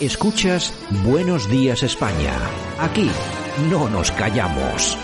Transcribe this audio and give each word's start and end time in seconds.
Escuchas 0.00 0.74
Buenos 0.90 1.48
Días 1.48 1.82
España. 1.82 2.38
Aquí 2.78 3.10
no 3.70 3.88
nos 3.88 4.12
callamos. 4.12 4.94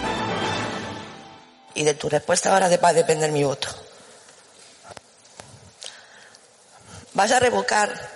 Y 1.73 1.83
de 1.83 1.95
tu 1.95 2.11
respuesta 2.11 2.53
ahora 2.53 2.69
va 2.77 2.89
a 2.89 2.93
depender 2.93 3.33
mi 3.33 3.43
voto. 3.43 3.69
¿Vas 7.15 7.33
a 7.33 7.41
revocar 7.41 8.11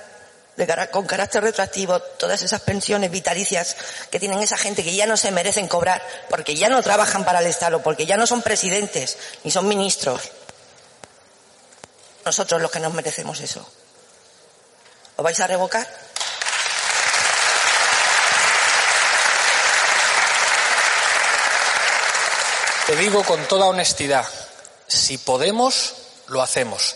con 0.90 1.06
carácter 1.06 1.44
retroactivo 1.44 1.98
todas 1.98 2.42
esas 2.42 2.60
pensiones 2.60 3.10
vitalicias 3.10 3.74
que 4.10 4.20
tienen 4.20 4.40
esa 4.40 4.58
gente 4.58 4.84
que 4.84 4.94
ya 4.94 5.06
no 5.06 5.16
se 5.16 5.30
merecen 5.30 5.68
cobrar 5.68 6.02
porque 6.28 6.56
ya 6.56 6.68
no 6.68 6.82
trabajan 6.82 7.24
para 7.24 7.40
el 7.40 7.46
Estado, 7.46 7.82
porque 7.82 8.04
ya 8.04 8.18
no 8.18 8.26
son 8.26 8.42
presidentes 8.42 9.16
ni 9.44 9.50
son 9.50 9.66
ministros? 9.66 10.20
Nosotros 12.26 12.60
los 12.60 12.70
que 12.70 12.80
nos 12.80 12.92
merecemos 12.92 13.40
eso. 13.40 13.66
¿Lo 15.16 15.24
vais 15.24 15.40
a 15.40 15.46
revocar? 15.46 16.05
Te 22.86 22.94
digo 22.94 23.24
con 23.24 23.42
toda 23.48 23.66
honestidad, 23.66 24.24
si 24.86 25.18
podemos, 25.18 25.94
lo 26.28 26.40
hacemos. 26.40 26.94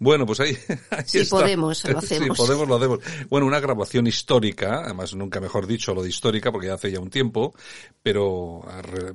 Bueno, 0.00 0.26
pues 0.26 0.40
ahí, 0.40 0.56
ahí 0.90 1.04
Si 1.06 1.18
está. 1.18 1.38
podemos, 1.38 1.84
lo 1.88 1.98
hacemos. 1.98 2.36
Si 2.36 2.42
podemos, 2.44 2.68
lo 2.68 2.76
hacemos. 2.76 3.00
Bueno, 3.28 3.46
una 3.46 3.60
grabación 3.60 4.06
histórica, 4.06 4.82
además 4.84 5.14
nunca 5.14 5.40
mejor 5.40 5.66
dicho 5.66 5.94
lo 5.94 6.02
de 6.02 6.08
histórica, 6.08 6.52
porque 6.52 6.68
ya 6.68 6.74
hace 6.74 6.90
ya 6.92 7.00
un 7.00 7.10
tiempo, 7.10 7.54
pero, 8.02 8.62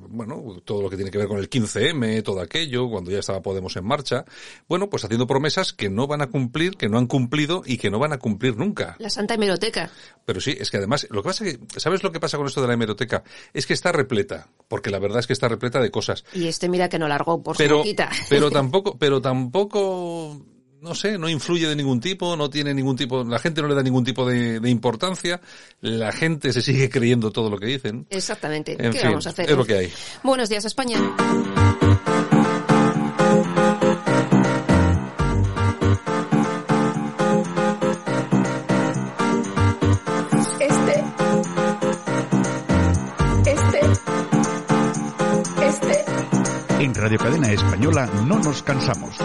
bueno, 0.08 0.60
todo 0.64 0.82
lo 0.82 0.90
que 0.90 0.96
tiene 0.96 1.10
que 1.10 1.18
ver 1.18 1.26
con 1.28 1.38
el 1.38 1.48
15M, 1.48 2.22
todo 2.22 2.40
aquello, 2.40 2.88
cuando 2.90 3.10
ya 3.10 3.18
estaba 3.18 3.40
Podemos 3.42 3.76
en 3.76 3.84
marcha, 3.84 4.24
bueno, 4.68 4.88
pues 4.88 5.04
haciendo 5.04 5.26
promesas 5.26 5.72
que 5.72 5.90
no 5.90 6.06
van 6.06 6.22
a 6.22 6.28
cumplir, 6.28 6.76
que 6.76 6.88
no 6.88 6.98
han 6.98 7.06
cumplido 7.06 7.62
y 7.66 7.76
que 7.78 7.90
no 7.90 7.98
van 7.98 8.12
a 8.12 8.18
cumplir 8.18 8.56
nunca. 8.56 8.96
La 8.98 9.10
Santa 9.10 9.34
Hemeroteca. 9.34 9.90
Pero 10.24 10.40
sí, 10.40 10.56
es 10.58 10.70
que 10.70 10.78
además, 10.78 11.06
lo 11.10 11.22
que 11.22 11.28
pasa 11.28 11.44
es 11.46 11.58
que, 11.58 11.80
¿sabes 11.80 12.02
lo 12.02 12.10
que 12.12 12.20
pasa 12.20 12.36
con 12.38 12.46
esto 12.46 12.60
de 12.62 12.68
la 12.68 12.74
hemeroteca? 12.74 13.22
Es 13.52 13.66
que 13.66 13.74
está 13.74 13.92
repleta, 13.92 14.48
porque 14.68 14.90
la 14.90 14.98
verdad 14.98 15.18
es 15.20 15.26
que 15.26 15.32
está 15.34 15.48
repleta 15.48 15.80
de 15.80 15.90
cosas. 15.90 16.24
Y 16.32 16.46
este 16.48 16.68
mira 16.68 16.88
que 16.88 16.98
no 16.98 17.06
largó 17.08 17.42
por 17.42 17.56
su 17.56 17.62
Pero, 17.62 17.78
boquita. 17.78 18.10
pero 18.28 18.50
tampoco, 18.52 18.96
pero 18.98 19.20
tampoco, 19.20 20.40
no 20.84 20.94
sé, 20.94 21.16
no 21.16 21.28
influye 21.30 21.66
de 21.66 21.74
ningún 21.74 21.98
tipo, 21.98 22.36
no 22.36 22.50
tiene 22.50 22.74
ningún 22.74 22.94
tipo, 22.94 23.24
la 23.24 23.38
gente 23.38 23.62
no 23.62 23.68
le 23.68 23.74
da 23.74 23.82
ningún 23.82 24.04
tipo 24.04 24.28
de, 24.28 24.60
de 24.60 24.70
importancia, 24.70 25.40
la 25.80 26.12
gente 26.12 26.52
se 26.52 26.60
sigue 26.60 26.90
creyendo 26.90 27.30
todo 27.32 27.48
lo 27.48 27.58
que 27.58 27.66
dicen. 27.66 28.06
Exactamente. 28.10 28.72
En 28.72 28.92
¿Qué 28.92 28.98
fin, 28.98 29.08
vamos 29.08 29.26
a 29.26 29.30
hacer? 29.30 29.50
es 29.50 29.56
lo 29.56 29.64
que 29.64 29.74
hay. 29.74 29.92
Buenos 30.22 30.50
días, 30.50 30.64
España. 30.66 30.98
Este. 40.60 41.04
Este. 43.46 43.80
Este. 45.66 46.04
En 46.80 46.94
Radio 46.94 47.18
Cadena 47.18 47.52
Española 47.52 48.06
no 48.26 48.38
nos 48.38 48.62
cansamos. 48.62 49.16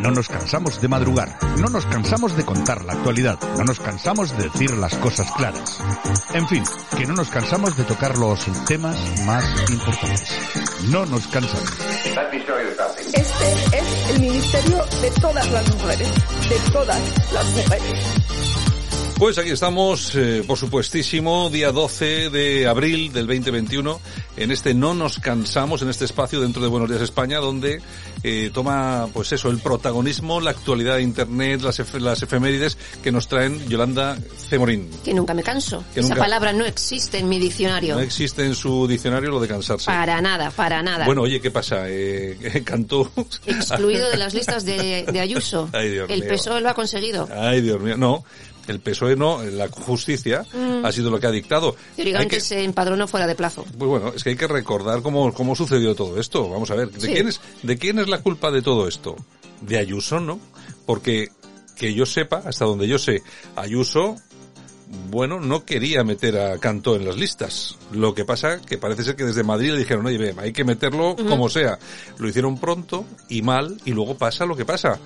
No 0.00 0.10
nos 0.10 0.28
cansamos 0.28 0.80
de 0.80 0.88
madrugar. 0.88 1.38
No 1.58 1.68
nos 1.68 1.86
cansamos 1.86 2.36
de 2.36 2.44
contar 2.44 2.84
la 2.84 2.92
actualidad. 2.92 3.38
No 3.56 3.64
nos 3.64 3.80
cansamos 3.80 4.36
de 4.36 4.44
decir 4.44 4.70
las 4.76 4.94
cosas 4.96 5.30
claras. 5.32 5.80
En 6.34 6.46
fin, 6.48 6.62
que 6.96 7.06
no 7.06 7.14
nos 7.14 7.30
cansamos 7.30 7.76
de 7.76 7.84
tocar 7.84 8.16
los 8.18 8.44
temas 8.66 8.96
más 9.24 9.44
importantes. 9.70 10.38
No 10.90 11.06
nos 11.06 11.26
cansamos. 11.28 11.72
Este 13.12 13.78
es 13.78 14.10
el 14.10 14.20
ministerio 14.20 14.84
de 15.00 15.10
todas 15.20 15.50
las 15.50 15.74
mujeres. 15.74 16.08
De 16.48 16.70
todas 16.72 17.32
las 17.32 17.46
mujeres. 17.50 18.25
Pues 19.18 19.38
aquí 19.38 19.48
estamos, 19.48 20.14
eh, 20.14 20.44
por 20.46 20.58
supuestísimo, 20.58 21.48
día 21.48 21.72
12 21.72 22.28
de 22.28 22.66
abril 22.66 23.14
del 23.14 23.26
2021, 23.26 23.98
en 24.36 24.50
este 24.50 24.74
No 24.74 24.92
nos 24.92 25.18
cansamos, 25.20 25.80
en 25.80 25.88
este 25.88 26.04
espacio 26.04 26.38
dentro 26.42 26.60
de 26.60 26.68
Buenos 26.68 26.90
Días 26.90 27.00
España, 27.00 27.38
donde 27.38 27.80
eh, 28.22 28.50
toma, 28.52 29.08
pues 29.14 29.32
eso, 29.32 29.48
el 29.48 29.58
protagonismo, 29.58 30.38
la 30.42 30.50
actualidad 30.50 30.96
de 30.96 31.02
Internet, 31.02 31.62
las, 31.62 31.80
efe- 31.80 31.98
las 31.98 32.22
efemérides 32.22 32.76
que 33.02 33.10
nos 33.10 33.26
traen 33.26 33.66
Yolanda 33.70 34.18
Cemorín. 34.50 34.90
Que 35.02 35.14
nunca 35.14 35.32
me 35.32 35.42
canso. 35.42 35.82
Que 35.94 36.00
Esa 36.00 36.10
nunca- 36.10 36.20
palabra 36.20 36.52
no 36.52 36.66
existe 36.66 37.16
en 37.16 37.30
mi 37.30 37.38
diccionario. 37.38 37.94
No 37.94 38.00
existe 38.02 38.44
en 38.44 38.54
su 38.54 38.86
diccionario 38.86 39.30
lo 39.30 39.40
de 39.40 39.48
cansarse. 39.48 39.86
Para 39.86 40.20
nada, 40.20 40.50
para 40.50 40.82
nada. 40.82 41.06
Bueno, 41.06 41.22
oye, 41.22 41.40
¿qué 41.40 41.50
pasa? 41.50 41.84
Eh, 41.88 42.60
cantó... 42.66 43.10
Excluido 43.46 44.10
de 44.10 44.18
las 44.18 44.34
listas 44.34 44.66
de, 44.66 45.06
de 45.10 45.20
Ayuso. 45.20 45.70
Ay, 45.72 45.88
Dios 45.92 46.10
el 46.10 46.20
mío. 46.20 46.28
PSOE 46.34 46.60
lo 46.60 46.68
ha 46.68 46.74
conseguido. 46.74 47.26
Ay, 47.34 47.62
Dios 47.62 47.80
mío, 47.80 47.96
no. 47.96 48.22
El 48.68 48.80
PSOE 48.80 49.16
no, 49.16 49.42
la 49.42 49.68
justicia 49.68 50.44
Mm. 50.52 50.84
ha 50.84 50.92
sido 50.92 51.10
lo 51.10 51.20
que 51.20 51.26
ha 51.26 51.30
dictado. 51.30 51.76
Hay 51.90 51.96
Teóricamente 51.96 52.36
que- 52.36 52.40
se 52.40 52.62
empadronó 52.64 53.06
fuera 53.06 53.26
de 53.26 53.34
plazo. 53.34 53.64
Pues 53.78 53.88
bueno, 53.90 54.12
es 54.14 54.22
que 54.24 54.30
hay 54.30 54.36
que 54.36 54.46
recordar 54.48 55.02
cómo, 55.02 55.32
cómo 55.32 55.54
sucedió 55.54 55.94
todo 55.94 56.18
esto. 56.20 56.48
Vamos 56.48 56.70
a 56.70 56.74
ver, 56.74 56.90
¿de, 56.90 57.00
Sí. 57.00 57.12
quién 57.12 57.28
es, 57.28 57.40
¿de 57.62 57.76
quién 57.78 57.98
es 57.98 58.08
la 58.08 58.20
culpa 58.22 58.50
de 58.50 58.62
todo 58.62 58.88
esto? 58.88 59.16
De 59.60 59.78
Ayuso, 59.78 60.20
¿no? 60.20 60.38
Porque 60.84 61.28
que 61.76 61.92
yo 61.94 62.06
sepa, 62.06 62.42
hasta 62.44 62.64
donde 62.64 62.88
yo 62.88 62.98
sé, 62.98 63.22
Ayuso, 63.54 64.16
bueno, 65.10 65.40
no 65.40 65.64
quería 65.64 66.04
meter 66.04 66.38
a 66.38 66.58
Cantó 66.58 66.94
en 66.96 67.04
las 67.04 67.16
listas. 67.16 67.76
Lo 67.92 68.14
que 68.14 68.24
pasa 68.24 68.60
que 68.60 68.78
parece 68.78 69.02
ser 69.02 69.16
que 69.16 69.24
desde 69.24 69.42
Madrid 69.42 69.72
le 69.72 69.78
dijeron, 69.80 70.06
oye, 70.06 70.34
hay 70.38 70.52
que 70.52 70.64
meterlo 70.64 71.16
como 71.16 71.48
sea. 71.48 71.78
Lo 72.18 72.28
hicieron 72.28 72.58
pronto 72.58 73.04
y 73.28 73.42
mal 73.42 73.76
y 73.84 73.90
luego 73.92 74.16
pasa 74.16 74.46
lo 74.46 74.56
que 74.56 74.64
pasa. 74.64 74.98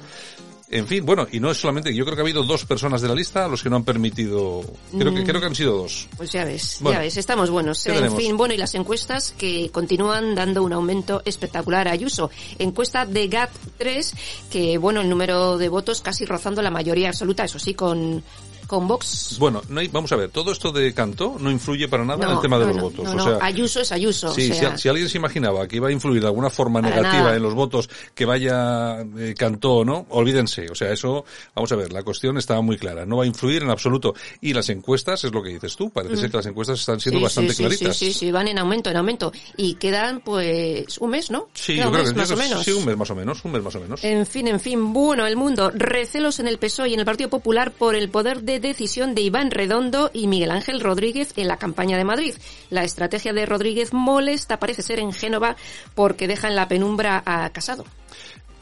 En 0.73 0.87
fin, 0.87 1.05
bueno, 1.05 1.27
y 1.33 1.41
no 1.41 1.51
es 1.51 1.59
solamente, 1.59 1.93
yo 1.93 2.05
creo 2.05 2.15
que 2.15 2.23
ha 2.23 2.25
habido 2.25 2.45
dos 2.45 2.65
personas 2.65 3.03
de 3.03 3.09
la 3.09 3.15
lista 3.17 3.45
a 3.45 3.49
los 3.49 3.61
que 3.61 3.69
no 3.69 3.75
han 3.75 3.83
permitido, 3.83 4.63
creo 4.97 5.13
que, 5.13 5.23
Mm. 5.23 5.27
creo 5.27 5.41
que 5.41 5.47
han 5.49 5.55
sido 5.57 5.77
dos. 5.79 6.07
Pues 6.17 6.31
ya 6.31 6.45
ves, 6.45 6.77
Bueno, 6.81 6.99
ya 7.01 7.03
ves, 7.03 7.17
estamos 7.17 7.51
buenos. 7.51 7.83
¿qué 7.83 7.91
En 7.91 7.97
tenemos? 7.97 8.19
fin, 8.23 8.37
bueno, 8.37 8.55
y 8.55 8.57
las 8.57 8.73
encuestas 8.77 9.35
que 9.37 9.71
continúan 9.73 10.37
dando 10.37 10.63
un 10.63 10.73
aumento 10.73 11.23
espectacular 11.25 11.89
a 11.89 11.91
Ayuso. 11.91 12.31
Encuesta 12.61 13.05
de 13.05 13.27
GAP 13.27 13.51
3, 13.79 14.15
que 14.49 14.79
bueno, 14.79 15.01
el 15.01 15.09
número 15.09 15.59
de 15.59 15.69
votos 15.69 16.01
casi 16.03 16.25
rozando 16.25 16.63
la 16.63 16.71
mayoría 16.71 17.09
absoluta, 17.09 17.43
eso 17.45 17.59
sí, 17.59 17.75
con, 17.75 18.23
con 18.71 18.87
Vox. 18.87 19.37
Bueno, 19.41 19.63
no 19.69 19.81
hay- 19.81 19.89
vamos 19.89 20.13
a 20.13 20.17
ver, 20.17 20.31
todo 20.31 20.53
esto 20.53 20.71
de 20.71 20.95
Cantó 20.95 21.37
no 21.41 21.51
influye 21.51 21.89
para 21.89 22.05
nada 22.05 22.25
en 22.25 22.31
el 22.37 22.41
tema 22.41 22.57
de 22.57 22.67
no, 22.67 22.69
los 22.69 22.77
no, 22.77 22.83
votos. 22.85 23.05
no, 23.05 23.11
o 23.11 23.15
no, 23.17 23.25
sea, 23.25 23.45
Ayuso 23.45 23.81
es 23.81 23.91
Ayuso. 23.91 24.33
Sí, 24.33 24.49
o 24.49 24.55
si, 24.55 24.61
sea, 24.61 24.79
si 24.79 24.89
alguien 24.89 25.09
se 25.09 25.19
imaginaba 25.19 25.67
que 25.67 25.75
iba 25.77 25.89
a 25.89 25.91
influir 25.93 26.21
de 26.21 26.29
alguna 26.29 26.51
forma 26.51 26.81
Para 26.81 26.95
negativa 26.95 27.23
nada. 27.25 27.37
en 27.37 27.43
los 27.43 27.55
votos 27.55 27.91
que 28.15 28.25
vaya 28.25 29.01
eh, 29.19 29.35
Cantó, 29.37 29.85
¿no? 29.85 30.07
Olvídense. 30.11 30.69
O 30.71 30.77
sea, 30.77 30.93
eso, 30.93 31.25
vamos 31.53 31.73
a 31.73 31.75
ver, 31.77 31.93
la 31.93 32.05
cuestión 32.05 32.39
estaba 32.39 32.61
muy 32.61 32.79
clara. 32.79 33.05
No 33.05 33.17
va 33.17 33.25
a 33.25 33.27
influir 33.27 33.65
en 33.65 33.71
absoluto. 33.71 34.15
Y 34.41 34.53
las 34.53 34.69
encuestas, 34.69 35.25
es 35.25 35.33
lo 35.33 35.43
que 35.43 35.49
dices 35.49 35.75
tú, 35.75 35.91
parece 35.91 36.15
Mm. 36.15 36.19
ser 36.19 36.31
que 36.31 36.37
las 36.37 36.47
encuestas 36.47 36.79
están 36.79 37.01
siendo 37.01 37.19
sí, 37.19 37.25
bastante 37.25 37.53
sí, 37.55 37.63
claritas. 37.65 37.97
Sí, 37.97 38.13
sí, 38.13 38.19
sí, 38.21 38.31
van 38.31 38.47
en 38.47 38.59
aumento, 38.61 38.89
en 38.89 38.97
aumento. 38.99 39.33
Y 39.57 39.75
quedan, 39.75 40.21
pues, 40.21 40.97
un 40.99 41.11
mes, 41.11 41.29
¿no? 41.33 41.49
Sí, 41.55 41.75
Queda 41.75 41.83
yo 41.85 41.89
un 41.89 41.95
creo 41.95 42.05
mes, 42.05 42.13
que 42.13 42.19
más 42.21 42.31
o 42.31 42.37
menos. 42.37 42.65
Sí, 42.65 42.71
un 42.71 42.85
mes 42.85 42.97
más 42.97 43.11
o 43.11 43.15
menos, 43.17 43.45
un 43.45 43.51
mes 43.53 43.63
más 43.65 43.75
o 43.75 43.81
menos. 43.81 44.05
En 44.05 44.27
fin, 44.27 44.47
en 44.47 44.61
fin, 44.61 44.93
bueno, 44.93 45.27
el 45.27 45.35
mundo. 45.35 45.73
Recelos 45.75 46.39
en 46.39 46.47
el 46.47 46.59
PSOE 46.59 46.91
y 46.91 46.95
en 46.95 47.01
el 47.01 47.07
Partido 47.07 47.29
Popular 47.31 47.73
por 47.73 47.97
el 47.97 48.09
poder 48.11 48.43
de 48.43 48.60
decisión 48.61 49.15
de 49.15 49.23
Iván 49.23 49.51
Redondo 49.51 50.11
y 50.13 50.27
Miguel 50.27 50.51
Ángel 50.51 50.81
Rodríguez 50.81 51.33
en 51.37 51.49
la 51.49 51.57
campaña 51.57 51.97
de 51.97 52.05
Madrid. 52.05 52.35
La 52.71 52.85
estrategia 52.85 53.33
de 53.33 53.47
Rodríguez 53.47 53.93
molesta 53.93 54.59
parece 54.59 54.83
ser 54.83 54.99
en 54.99 55.13
Génova 55.13 55.57
porque 55.95 56.29
deja 56.29 56.49
en 56.49 56.57
la 56.57 56.69
penumbra 56.69 57.23
a 57.25 57.51
Casado. 57.51 57.85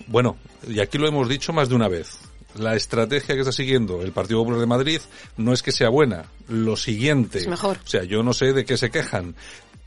Bueno, 0.06 0.36
y 0.66 0.80
aquí 0.80 0.98
lo 0.98 1.06
hemos 1.06 1.28
dicho 1.28 1.52
más 1.52 1.68
de 1.68 1.74
una 1.74 1.88
vez. 1.88 2.18
La 2.56 2.74
estrategia 2.74 3.34
que 3.34 3.42
está 3.42 3.52
siguiendo 3.52 4.02
el 4.02 4.12
Partido 4.12 4.40
Popular 4.40 4.60
de 4.60 4.66
Madrid 4.66 5.00
no 5.36 5.52
es 5.52 5.62
que 5.62 5.70
sea 5.70 5.90
buena. 5.90 6.24
Lo 6.48 6.76
siguiente. 6.76 7.38
Es 7.38 7.46
mejor. 7.46 7.78
O 7.84 7.86
sea, 7.86 8.04
yo 8.04 8.22
no 8.22 8.32
sé 8.32 8.52
de 8.52 8.64
qué 8.64 8.76
se 8.76 8.90
quejan. 8.90 9.34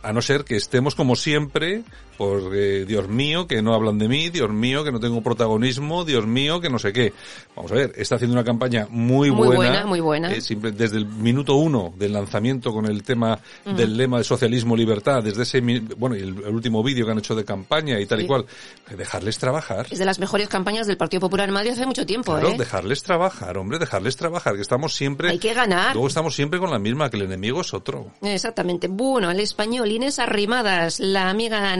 A 0.03 0.13
no 0.13 0.21
ser 0.21 0.45
que 0.45 0.56
estemos 0.56 0.95
como 0.95 1.15
siempre, 1.15 1.83
por 2.21 2.56
eh, 2.56 2.85
Dios 2.85 3.07
mío, 3.07 3.47
que 3.47 3.63
no 3.63 3.73
hablan 3.73 3.97
de 3.97 4.07
mí, 4.07 4.29
Dios 4.29 4.51
mío, 4.51 4.83
que 4.83 4.91
no 4.91 5.00
tengo 5.00 5.23
protagonismo, 5.23 6.06
Dios 6.06 6.27
mío, 6.27 6.62
que 6.62 6.69
no 6.69 6.77
sé 6.77 6.94
qué. 6.94 7.13
Vamos 7.56 7.71
a 7.71 7.75
ver, 7.75 7.94
está 7.95 8.13
haciendo 8.18 8.35
una 8.35 8.44
campaña 8.44 8.85
muy, 8.91 9.31
Muy 9.31 9.47
buena. 9.47 9.56
buena, 9.56 9.85
muy 9.88 10.00
buena. 10.01 10.31
eh, 10.31 10.39
siempre- 10.39 10.71
desde 10.71 10.97
el 10.97 11.07
minuto 11.07 11.56
uno 11.56 11.91
del 11.97 12.13
lanzamiento 12.13 12.71
con 12.71 12.85
el 12.85 13.01
tema 13.01 13.39
del 13.65 13.97
lema 13.97 14.19
de 14.19 14.23
socialismo 14.23 14.75
libertad, 14.75 15.23
desde 15.23 15.41
ese, 15.41 15.62
bueno, 15.97 16.15
y 16.15 16.19
el, 16.19 16.29
el 16.45 16.53
último 16.53 16.83
vídeo 16.83 17.07
que 17.07 17.12
han 17.12 17.18
hecho 17.18 17.33
de 17.33 17.44
campaña 17.44 18.00
y 18.00 18.06
tal 18.06 18.19
y 18.19 18.21
Sí. 18.21 18.27
cual, 18.27 18.45
eh, 18.91 18.95
dejarles 18.95 19.39
trabajar. 19.39 19.88
Es 19.89 19.97
de 19.97 20.06
las 20.06 20.19
mejores 20.19 20.47
campañas 20.47 20.85
del 20.85 20.97
Partido 20.97 21.21
Popular 21.21 21.50
en 21.50 21.56
Madrid 21.56 21.71
hace 21.71 21.88
mucho 21.88 22.06
tiempo, 22.06 22.33
Claro, 22.33 22.50
¿eh? 22.50 22.56
dejarles 22.56 23.01
trabajar, 23.01 23.57
hombre, 23.57 23.79
dejarles 23.79 24.15
trabajar, 24.15 24.53
que 24.56 24.62
estamos 24.62 24.94
siempre... 24.94 25.29
Hay 25.29 25.39
que 25.39 25.56
ganar. 25.56 25.94
Luego 25.95 26.07
estamos 26.07 26.35
siempre 26.35 26.59
con 26.59 26.69
la 26.69 26.77
misma, 26.77 27.09
que 27.09 27.17
el 27.17 27.24
enemigo 27.24 27.62
es 27.62 27.74
otro. 27.74 28.12
Exactamente. 28.21 28.88
Bueno, 28.88 29.31
el 29.31 29.39
español 29.39 29.91
Inés 29.91 30.19
Arrimadas, 30.19 31.00
la 31.00 31.29
amiga 31.31 31.75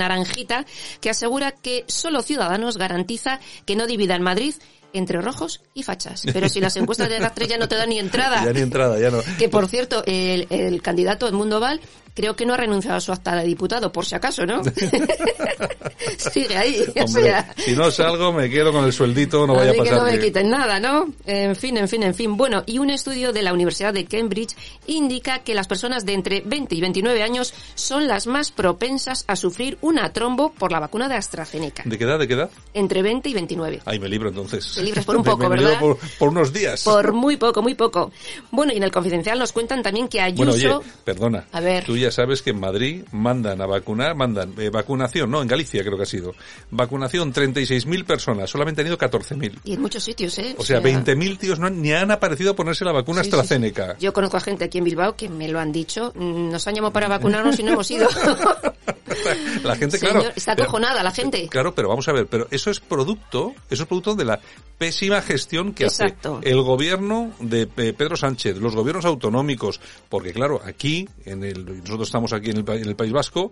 que 1.00 1.10
asegura 1.10 1.51
que 1.51 1.86
solo 1.88 2.22
Ciudadanos 2.22 2.78
garantiza 2.78 3.39
que 3.66 3.75
no 3.75 3.88
dividan 3.88 4.22
Madrid 4.22 4.56
entre 4.94 5.22
rojos 5.22 5.62
y 5.74 5.83
fachas. 5.83 6.24
Pero 6.33 6.50
si 6.50 6.60
las 6.60 6.75
encuestas 6.75 7.10
de 7.10 7.19
las 7.19 7.33
tres 7.33 7.48
ya 7.48 7.57
no 7.57 7.68
te 7.68 7.75
dan 7.75 7.89
ni 7.89 8.00
entrada. 8.00 8.44
Ya 8.51 8.54
ni 8.54 8.62
entrada, 8.62 9.00
ya 9.00 9.10
no. 9.10 9.19
Que 9.38 9.50
por 9.50 9.68
cierto, 9.68 10.04
el, 10.06 10.48
el 10.50 10.81
candidato 10.81 11.28
Edmundo 11.28 11.60
Val 11.60 11.80
creo 12.13 12.35
que 12.35 12.45
no 12.45 12.53
ha 12.53 12.57
renunciado 12.57 12.97
a 12.97 13.01
su 13.01 13.11
acta 13.11 13.35
de 13.35 13.45
diputado, 13.45 13.91
por 13.91 14.05
si 14.05 14.15
acaso, 14.15 14.45
¿no? 14.45 14.61
Sigue 16.17 16.55
ahí. 16.57 16.83
o 16.99 17.03
Hombre, 17.05 17.23
sea, 17.23 17.53
si 17.57 17.73
no 17.73 17.91
salgo 17.91 18.31
me 18.33 18.49
quedo 18.49 18.71
con 18.71 18.85
el 18.85 18.93
sueldito, 18.93 19.45
no 19.47 19.53
vaya 19.55 19.71
a 19.71 19.73
mí 19.73 19.79
que 19.79 19.89
pasar. 19.89 20.05
no 20.05 20.11
me 20.11 20.19
quiten 20.19 20.49
nada, 20.49 20.79
¿no? 20.79 21.13
En 21.25 21.55
fin, 21.55 21.77
en 21.77 21.87
fin, 21.87 22.03
en 22.03 22.13
fin. 22.15 22.35
Bueno, 22.37 22.63
y 22.65 22.79
un 22.79 22.89
estudio 22.89 23.31
de 23.31 23.41
la 23.41 23.53
Universidad 23.53 23.93
de 23.93 24.05
Cambridge 24.05 24.55
indica 24.87 25.39
que 25.39 25.53
las 25.55 25.67
personas 25.67 26.05
de 26.05 26.13
entre 26.13 26.41
20 26.41 26.75
y 26.75 26.81
29 26.81 27.23
años 27.23 27.53
son 27.75 28.07
las 28.07 28.27
más 28.27 28.51
propensas 28.51 29.23
a 29.27 29.35
sufrir 29.35 29.77
una 29.81 30.11
trombo 30.13 30.51
por 30.53 30.71
la 30.71 30.79
vacuna 30.79 31.07
de 31.07 31.15
AstraZeneca. 31.15 31.83
¿De 31.85 31.97
qué 31.97 32.03
edad, 32.03 32.19
de 32.19 32.27
qué 32.27 32.33
edad? 32.33 32.49
Entre 32.73 33.01
20 33.01 33.29
y 33.29 33.33
29. 33.33 33.81
Ahí 33.85 33.99
me 33.99 34.09
libro 34.09 34.29
entonces. 34.29 34.73
Te 34.75 34.83
libras 34.83 35.05
por 35.05 35.15
un 35.15 35.21
Me- 35.23 35.25
poco, 35.31 35.49
me 35.49 35.55
libro 35.57 35.69
¿verdad? 35.69 35.79
Por, 35.81 35.97
por 36.19 36.29
unos 36.29 36.51
días. 36.53 36.83
Por 36.83 37.13
muy 37.13 37.37
poco, 37.37 37.61
muy 37.61 37.75
poco. 37.75 38.11
Bueno, 38.51 38.73
y 38.73 38.77
en 38.77 38.83
el 38.83 38.91
confidencial 38.91 39.37
nos 39.39 39.51
cuentan 39.51 39.81
también 39.83 40.07
que 40.07 40.19
Bueno, 40.35 40.53
Ayuso... 40.53 40.77
oye, 40.79 40.87
perdona. 41.03 41.45
A 41.51 41.59
ver. 41.59 41.83
Tú 41.85 41.93
ya 42.01 42.12
sabes 42.12 42.42
que 42.42 42.50
en 42.51 42.59
Madrid 42.59 43.03
mandan 43.12 43.62
a 43.62 43.65
vacunar, 43.65 44.15
mandan 44.15 44.53
eh, 44.57 44.69
vacunación, 44.69 45.31
no, 45.31 45.42
en 45.42 45.48
Galicia 45.48 45.81
creo 45.83 45.98
que 45.98 46.03
ha 46.03 46.07
sido. 46.07 46.33
Vacunación 46.69 47.33
36.000 47.33 48.06
personas, 48.06 48.50
solamente 48.50 48.81
han 48.81 48.88
ido 48.88 48.98
14.000. 48.98 49.59
Y 49.63 49.74
en 49.74 49.81
muchos 49.81 50.03
sitios, 50.03 50.38
¿eh? 50.39 50.56
O 50.57 50.63
sea, 50.65 50.81
20.000 50.81 51.38
tíos 51.38 51.59
no 51.59 51.69
ni 51.69 51.92
han 51.94 52.12
aparecido 52.12 52.51
a 52.51 52.56
ponerse 52.56 52.83
la 52.86 52.92
vacuna 52.92 53.21
Sí, 53.24 53.25
sí, 53.25 53.31
sí. 53.31 53.38
AstraZeneca. 53.39 53.98
Yo 54.00 54.13
conozco 54.13 54.38
a 54.38 54.42
gente 54.42 54.65
aquí 54.65 54.77
en 54.80 54.83
Bilbao 54.86 55.15
que 55.15 55.30
me 55.30 55.48
lo 55.48 55.59
han 55.59 55.71
dicho. 55.71 56.12
mm, 56.15 56.50
Nos 56.51 56.68
han 56.68 56.75
llamado 56.75 56.94
para 56.94 57.07
vacunarnos 57.07 57.59
y 57.59 57.63
no 57.63 57.74
hemos 57.74 57.89
ido. 57.92 58.07
La 59.63 59.75
gente, 59.75 59.97
Señor, 60.00 60.13
claro. 60.19 60.33
está 60.36 60.54
acojonada 60.54 61.04
la 61.04 61.12
gente. 61.12 61.47
Claro, 61.50 61.75
pero 61.75 61.89
vamos 61.89 62.07
a 62.07 62.13
ver, 62.13 62.27
pero 62.27 62.47
eso 62.50 62.71
es 62.71 62.80
producto, 62.80 63.54
eso 63.69 63.83
es 63.83 63.88
producto 63.88 64.15
de 64.15 64.25
la 64.25 64.39
pésima 64.77 65.21
gestión 65.21 65.74
que 65.74 65.83
Exacto. 65.83 66.38
hace 66.39 66.50
el 66.50 66.62
gobierno 66.62 67.31
de 67.39 67.68
eh, 67.77 67.94
Pedro 67.94 68.15
Sánchez, 68.15 68.57
los 68.57 68.75
gobiernos 68.75 69.06
autonómicos, 69.06 69.80
porque 70.09 70.31
claro, 70.33 70.62
aquí, 70.65 71.07
en 71.25 71.44
el, 71.44 71.83
nosotros 71.91 72.07
estamos 72.07 72.31
aquí 72.31 72.51
en 72.51 72.57
el, 72.57 72.69
en 72.69 72.88
el 72.88 72.95
País 72.95 73.11
Vasco, 73.11 73.51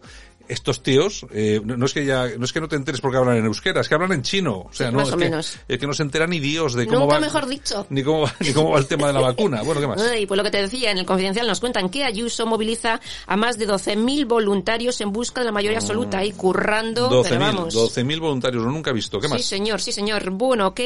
estos 0.49 0.83
tíos, 0.83 1.25
eh, 1.31 1.61
no, 1.63 1.77
no 1.77 1.85
es 1.85 1.93
que 1.93 2.05
ya, 2.05 2.27
no 2.37 2.43
es 2.43 2.51
que 2.51 2.59
no 2.59 2.67
te 2.67 2.75
enteres 2.75 2.99
porque 3.01 3.17
hablan 3.17 3.37
en 3.37 3.45
euskera, 3.45 3.81
es 3.81 3.87
que 3.87 3.95
hablan 3.95 4.11
en 4.11 4.21
chino, 4.23 4.57
o 4.69 4.73
sea, 4.73 4.87
Sí, 4.87 4.93
no, 4.93 4.99
más 4.99 5.07
es 5.07 5.13
o 5.13 5.17
que, 5.17 5.23
menos. 5.25 5.57
es 5.67 5.77
que 5.79 5.87
no 5.87 5.93
se 5.93 6.03
entera 6.03 6.27
ni 6.27 6.39
Dios 6.39 6.73
de 6.73 6.85
cómo 6.87 7.01
Nunca 7.01 7.15
va, 7.15 7.19
mejor 7.21 7.47
dicho. 7.47 7.85
ni 7.89 8.03
cómo 8.03 8.21
va, 8.21 8.35
ni 8.41 8.51
cómo 8.51 8.71
va 8.71 8.79
el 8.79 8.87
tema 8.87 9.07
de 9.07 9.13
la 9.13 9.21
vacuna. 9.21 9.61
Bueno, 9.69 9.81
¿qué 9.81 9.87
más? 9.87 10.01
Y 10.19 10.25
pues 10.25 10.37
lo 10.37 10.43
que 10.43 10.51
te 10.51 10.61
decía, 10.61 10.91
en 10.91 10.97
el 10.97 11.05
confidencial 11.05 11.45
nos 11.47 11.59
cuentan 11.59 11.89
que 11.89 12.03
Ayuso 12.03 12.45
moviliza 12.47 12.99
a 13.27 13.37
más 13.37 13.57
de 13.59 13.67
12.000 13.67 14.27
voluntarios 14.27 14.99
en 15.01 15.11
busca 15.11 15.41
de 15.41 15.45
la 15.45 15.51
mayoría 15.51 15.77
absoluta 15.77 16.25
y 16.25 16.31
currando, 16.31 17.09
pero 17.09 17.23
12.000, 17.23 17.39
vamos. 17.39 17.75
12.000 17.75 18.19
voluntarios, 18.19 18.63
no 18.63 18.71
nunca 18.71 18.89
he 18.89 18.93
visto. 18.93 19.19
¿Qué 19.19 19.27
Sí, 19.27 19.33
más? 19.33 19.45
señor, 19.45 19.81
sí, 19.81 19.91
señor. 19.91 20.29
Bueno, 20.31 20.67
ok. 20.67 20.79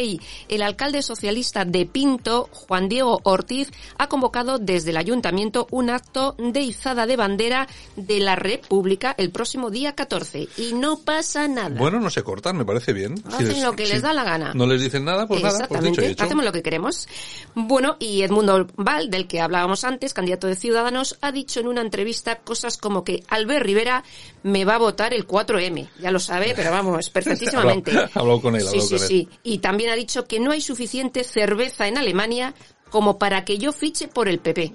El 0.50 0.62
alcalde 0.62 1.02
socialista 1.02 1.64
de 1.64 1.86
Pinto, 1.86 2.50
Juan 2.52 2.90
Diego 2.90 3.22
Ortiz, 3.24 3.72
ha 3.98 4.10
convocado 4.10 4.60
desde 4.60 4.90
el 4.90 4.98
ayuntamiento 4.98 5.68
un 5.72 5.90
acto 5.90 6.36
de 6.38 6.60
izada 6.62 7.06
de 7.06 7.16
bandera 7.16 7.68
de 7.96 8.20
la 8.20 8.36
República 8.36 9.16
el 9.18 9.30
próximo 9.32 9.53
día 9.70 9.94
14. 9.94 10.48
Y 10.58 10.74
no 10.74 11.00
pasa 11.00 11.48
nada. 11.48 11.78
Bueno, 11.78 12.00
no 12.00 12.10
se 12.10 12.24
cortan, 12.24 12.58
me 12.58 12.66
parece 12.66 12.94
bien. 12.94 13.16
Hacen 13.28 13.48
les- 13.50 13.62
lo 13.64 13.74
que 13.74 13.86
les 13.88 14.02
da 14.02 14.14
la 14.14 14.24
gana. 14.24 14.54
No 14.54 14.66
les 14.66 14.82
dicen 14.82 15.06
nada, 15.06 15.28
pues 15.28 15.42
nada, 15.42 15.52
pues 15.54 15.62
Exactamente, 15.64 16.02
dicho 16.02 16.10
y 16.10 16.14
hecho. 16.14 16.24
hacemos 16.24 16.44
lo 16.46 16.52
que 16.52 16.62
queremos. 16.64 17.08
Bueno, 17.56 17.96
y 18.00 18.22
Edmundo 18.24 18.68
Val, 18.76 19.10
del 19.10 19.28
que 19.28 19.42
hablábamos 19.42 19.84
antes, 19.84 20.14
candidato 20.14 20.48
de 20.48 20.56
Ciudadanos, 20.56 21.18
ha 21.22 21.32
dicho 21.32 21.60
en 21.60 21.68
una 21.68 21.82
entrevista 21.82 22.38
cosas 22.40 22.78
como 22.78 23.04
que 23.04 23.24
Albert 23.30 23.66
Rivera 23.66 24.04
me 24.44 24.66
va 24.66 24.76
a 24.76 24.80
votar 24.80 25.14
el 25.14 25.26
4M. 25.28 25.90
Ya 26.00 26.12
lo 26.12 26.20
sabe, 26.20 26.54
pero 26.56 26.72
vamos, 26.72 27.10
perfectísimamente. 27.12 27.92
Ha 27.92 27.94
hablado- 27.94 28.12
ha 28.16 28.20
hablado 28.20 28.42
con 28.42 28.56
él, 28.56 28.62
ha 28.68 28.72
Sí, 28.72 28.78
hablado 28.80 28.88
sí, 28.88 28.94
con 28.96 29.02
él. 29.04 29.08
sí. 29.08 29.30
Y 29.44 29.58
también 29.60 29.90
ha 29.92 29.96
dicho 29.96 30.26
que 30.26 30.40
no 30.40 30.52
hay 30.52 30.62
suficiente 30.62 31.24
cerveza 31.24 31.88
en 31.88 31.98
Alemania 31.98 32.54
como 32.90 33.18
para 33.18 33.44
que 33.44 33.58
yo 33.58 33.72
fiche 33.72 34.08
por 34.08 34.28
el 34.28 34.40
PP. 34.40 34.74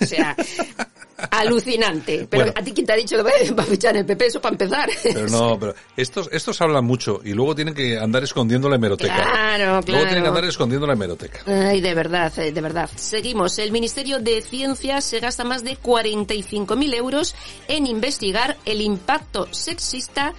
O 0.00 0.04
sea, 0.06 0.36
alucinante. 1.30 2.26
Pero 2.28 2.44
Bueno. 2.44 2.60
a 2.60 2.64
ti 2.64 2.72
quién 2.72 2.86
te 2.86 2.92
ha 2.92 2.96
dicho 2.96 3.16
que 3.16 3.22
va 3.52 3.62
a 3.62 3.66
fichar 3.66 3.94
en 3.94 4.00
el 4.00 4.06
PP, 4.06 4.26
eso 4.26 4.40
para 4.40 4.54
empezar. 4.54 4.88
Pero 5.02 5.28
no, 5.28 5.58
pero 5.58 5.74
estos, 5.96 6.28
estos 6.32 6.60
hablan 6.60 6.84
mucho 6.84 7.20
y 7.24 7.32
luego 7.32 7.54
tienen 7.54 7.74
que 7.74 7.98
andar 7.98 8.22
escondiendo 8.24 8.68
la 8.68 8.76
hemeroteca. 8.76 9.14
Claro, 9.14 9.64
Luego 9.66 9.82
tienen 9.82 10.04
que 10.04 10.10
claro. 10.14 10.28
andar 10.28 10.44
escondiendo 10.44 10.86
la 10.86 10.92
hemeroteca. 10.94 11.40
Ay, 11.46 11.80
de 11.80 11.94
verdad, 11.94 12.32
eh, 12.38 12.52
de 12.52 12.60
verdad. 12.60 12.90
Seguimos. 12.96 13.58
El 13.58 13.72
Ministerio 13.72 14.18
de 14.20 14.42
Ciencias 14.42 15.04
se 15.04 15.20
gasta 15.20 15.44
más 15.44 15.64
de 15.64 15.76
45.000 15.78 16.94
euros 16.94 17.34
en 17.68 17.86
investigar 17.86 18.56
el 18.64 18.80
impacto 18.80 19.48
sexista 19.52 20.32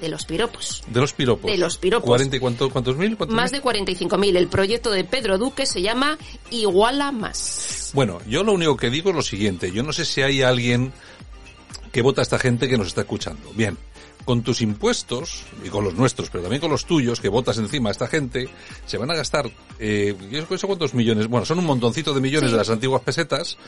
de 0.00 0.08
los 0.08 0.24
piropos. 0.24 0.82
De 0.88 1.00
los 1.00 1.12
piropos. 1.12 1.48
De 1.50 1.56
los 1.58 1.78
piropos. 1.78 2.08
¿Cuarenta 2.08 2.36
y 2.36 2.40
cuánto- 2.40 2.68
cuántos 2.70 2.96
mil? 2.96 3.16
¿Cuántos 3.16 3.36
Más 3.36 3.52
mil? 3.52 3.60
de 3.60 3.64
45.000. 3.64 4.36
El 4.36 4.48
proyecto 4.48 4.90
de 4.90 5.04
Pedro 5.04 5.38
Duque 5.38 5.64
se 5.64 5.80
llama 5.80 6.18
Iguala 6.50 7.12
Más. 7.12 7.61
Bueno, 7.92 8.20
yo 8.26 8.42
lo 8.42 8.52
único 8.52 8.76
que 8.76 8.90
digo 8.90 9.10
es 9.10 9.16
lo 9.16 9.22
siguiente. 9.22 9.70
Yo 9.70 9.82
no 9.82 9.92
sé 9.92 10.04
si 10.04 10.22
hay 10.22 10.42
alguien 10.42 10.92
que 11.92 12.02
vota 12.02 12.22
a 12.22 12.24
esta 12.24 12.38
gente 12.38 12.68
que 12.68 12.78
nos 12.78 12.88
está 12.88 13.02
escuchando. 13.02 13.50
Bien, 13.54 13.76
con 14.24 14.42
tus 14.42 14.62
impuestos, 14.62 15.44
y 15.64 15.68
con 15.68 15.84
los 15.84 15.94
nuestros, 15.94 16.30
pero 16.30 16.42
también 16.42 16.60
con 16.60 16.70
los 16.70 16.86
tuyos, 16.86 17.20
que 17.20 17.28
votas 17.28 17.58
encima 17.58 17.90
a 17.90 17.92
esta 17.92 18.06
gente, 18.06 18.48
se 18.86 18.96
van 18.96 19.10
a 19.10 19.14
gastar, 19.14 19.50
eh, 19.78 20.14
yo 20.30 20.40
no 20.48 20.58
sé 20.58 20.66
cuántos 20.66 20.94
millones, 20.94 21.26
bueno, 21.28 21.44
son 21.44 21.58
un 21.58 21.66
montoncito 21.66 22.14
de 22.14 22.20
millones 22.20 22.50
de 22.50 22.56
las 22.56 22.70
antiguas 22.70 23.02
pesetas, 23.02 23.58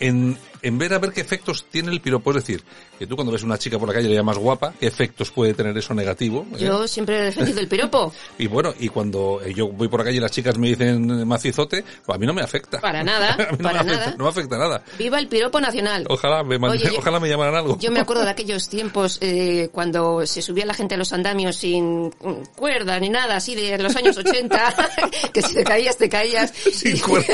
en, 0.00 0.36
en 0.62 0.78
ver 0.78 0.94
a 0.94 0.98
ver 0.98 1.12
qué 1.12 1.20
efectos 1.20 1.66
tiene 1.70 1.92
el 1.92 2.00
piropo. 2.00 2.30
Es 2.30 2.36
decir, 2.36 2.62
que 2.98 3.06
tú 3.06 3.14
cuando 3.14 3.32
ves 3.32 3.42
una 3.42 3.58
chica 3.58 3.78
por 3.78 3.88
la 3.88 3.94
calle 3.94 4.08
le 4.08 4.16
llamas 4.16 4.38
guapa, 4.38 4.74
¿qué 4.78 4.86
efectos 4.86 5.30
puede 5.30 5.54
tener 5.54 5.76
eso 5.76 5.94
negativo? 5.94 6.46
¿Eh? 6.54 6.64
Yo 6.64 6.88
siempre 6.88 7.18
he 7.18 7.22
defendido 7.24 7.60
el 7.60 7.68
piropo. 7.68 8.12
Y 8.38 8.48
bueno, 8.48 8.74
y 8.78 8.88
cuando 8.88 9.40
eh, 9.42 9.54
yo 9.54 9.68
voy 9.68 9.88
por 9.88 10.00
la 10.00 10.04
calle 10.04 10.18
y 10.18 10.20
las 10.20 10.30
chicas 10.30 10.58
me 10.58 10.68
dicen 10.68 11.26
macizote, 11.26 11.82
pues 12.04 12.14
a 12.14 12.18
mí 12.18 12.26
no 12.26 12.34
me 12.34 12.42
afecta. 12.42 12.80
Para 12.80 13.02
nada, 13.02 13.36
no 13.52 13.58
para 13.58 13.82
me 13.82 13.92
afecta, 13.92 14.06
nada. 14.06 14.16
no 14.18 14.24
me 14.24 14.30
afecta 14.30 14.58
nada. 14.58 14.84
Viva 14.98 15.18
el 15.18 15.28
piropo 15.28 15.60
nacional. 15.60 16.06
Ojalá 16.08 16.42
me, 16.42 16.56
Oye, 16.56 16.90
ojalá 16.98 17.18
me 17.18 17.28
llamaran 17.28 17.54
algo. 17.54 17.78
Yo 17.78 17.90
me 17.90 18.00
acuerdo 18.00 18.24
de 18.24 18.30
aquellos 18.30 18.68
tiempos 18.68 19.18
eh, 19.20 19.70
cuando 19.72 20.26
se 20.26 20.42
subía 20.42 20.66
la 20.66 20.74
gente 20.74 20.96
a 20.96 20.98
los 20.98 21.12
andamios 21.12 21.56
sin 21.56 22.10
cuerda 22.54 23.00
ni 23.00 23.08
nada, 23.08 23.36
así 23.36 23.54
de 23.54 23.78
los 23.78 23.96
años 23.96 24.16
80, 24.18 24.74
que 25.32 25.42
si 25.42 25.54
te 25.54 25.64
caías, 25.64 25.96
te 25.96 26.08
caías. 26.08 26.52
Sin 26.72 26.96
y, 26.96 27.00
cuerda. 27.00 27.26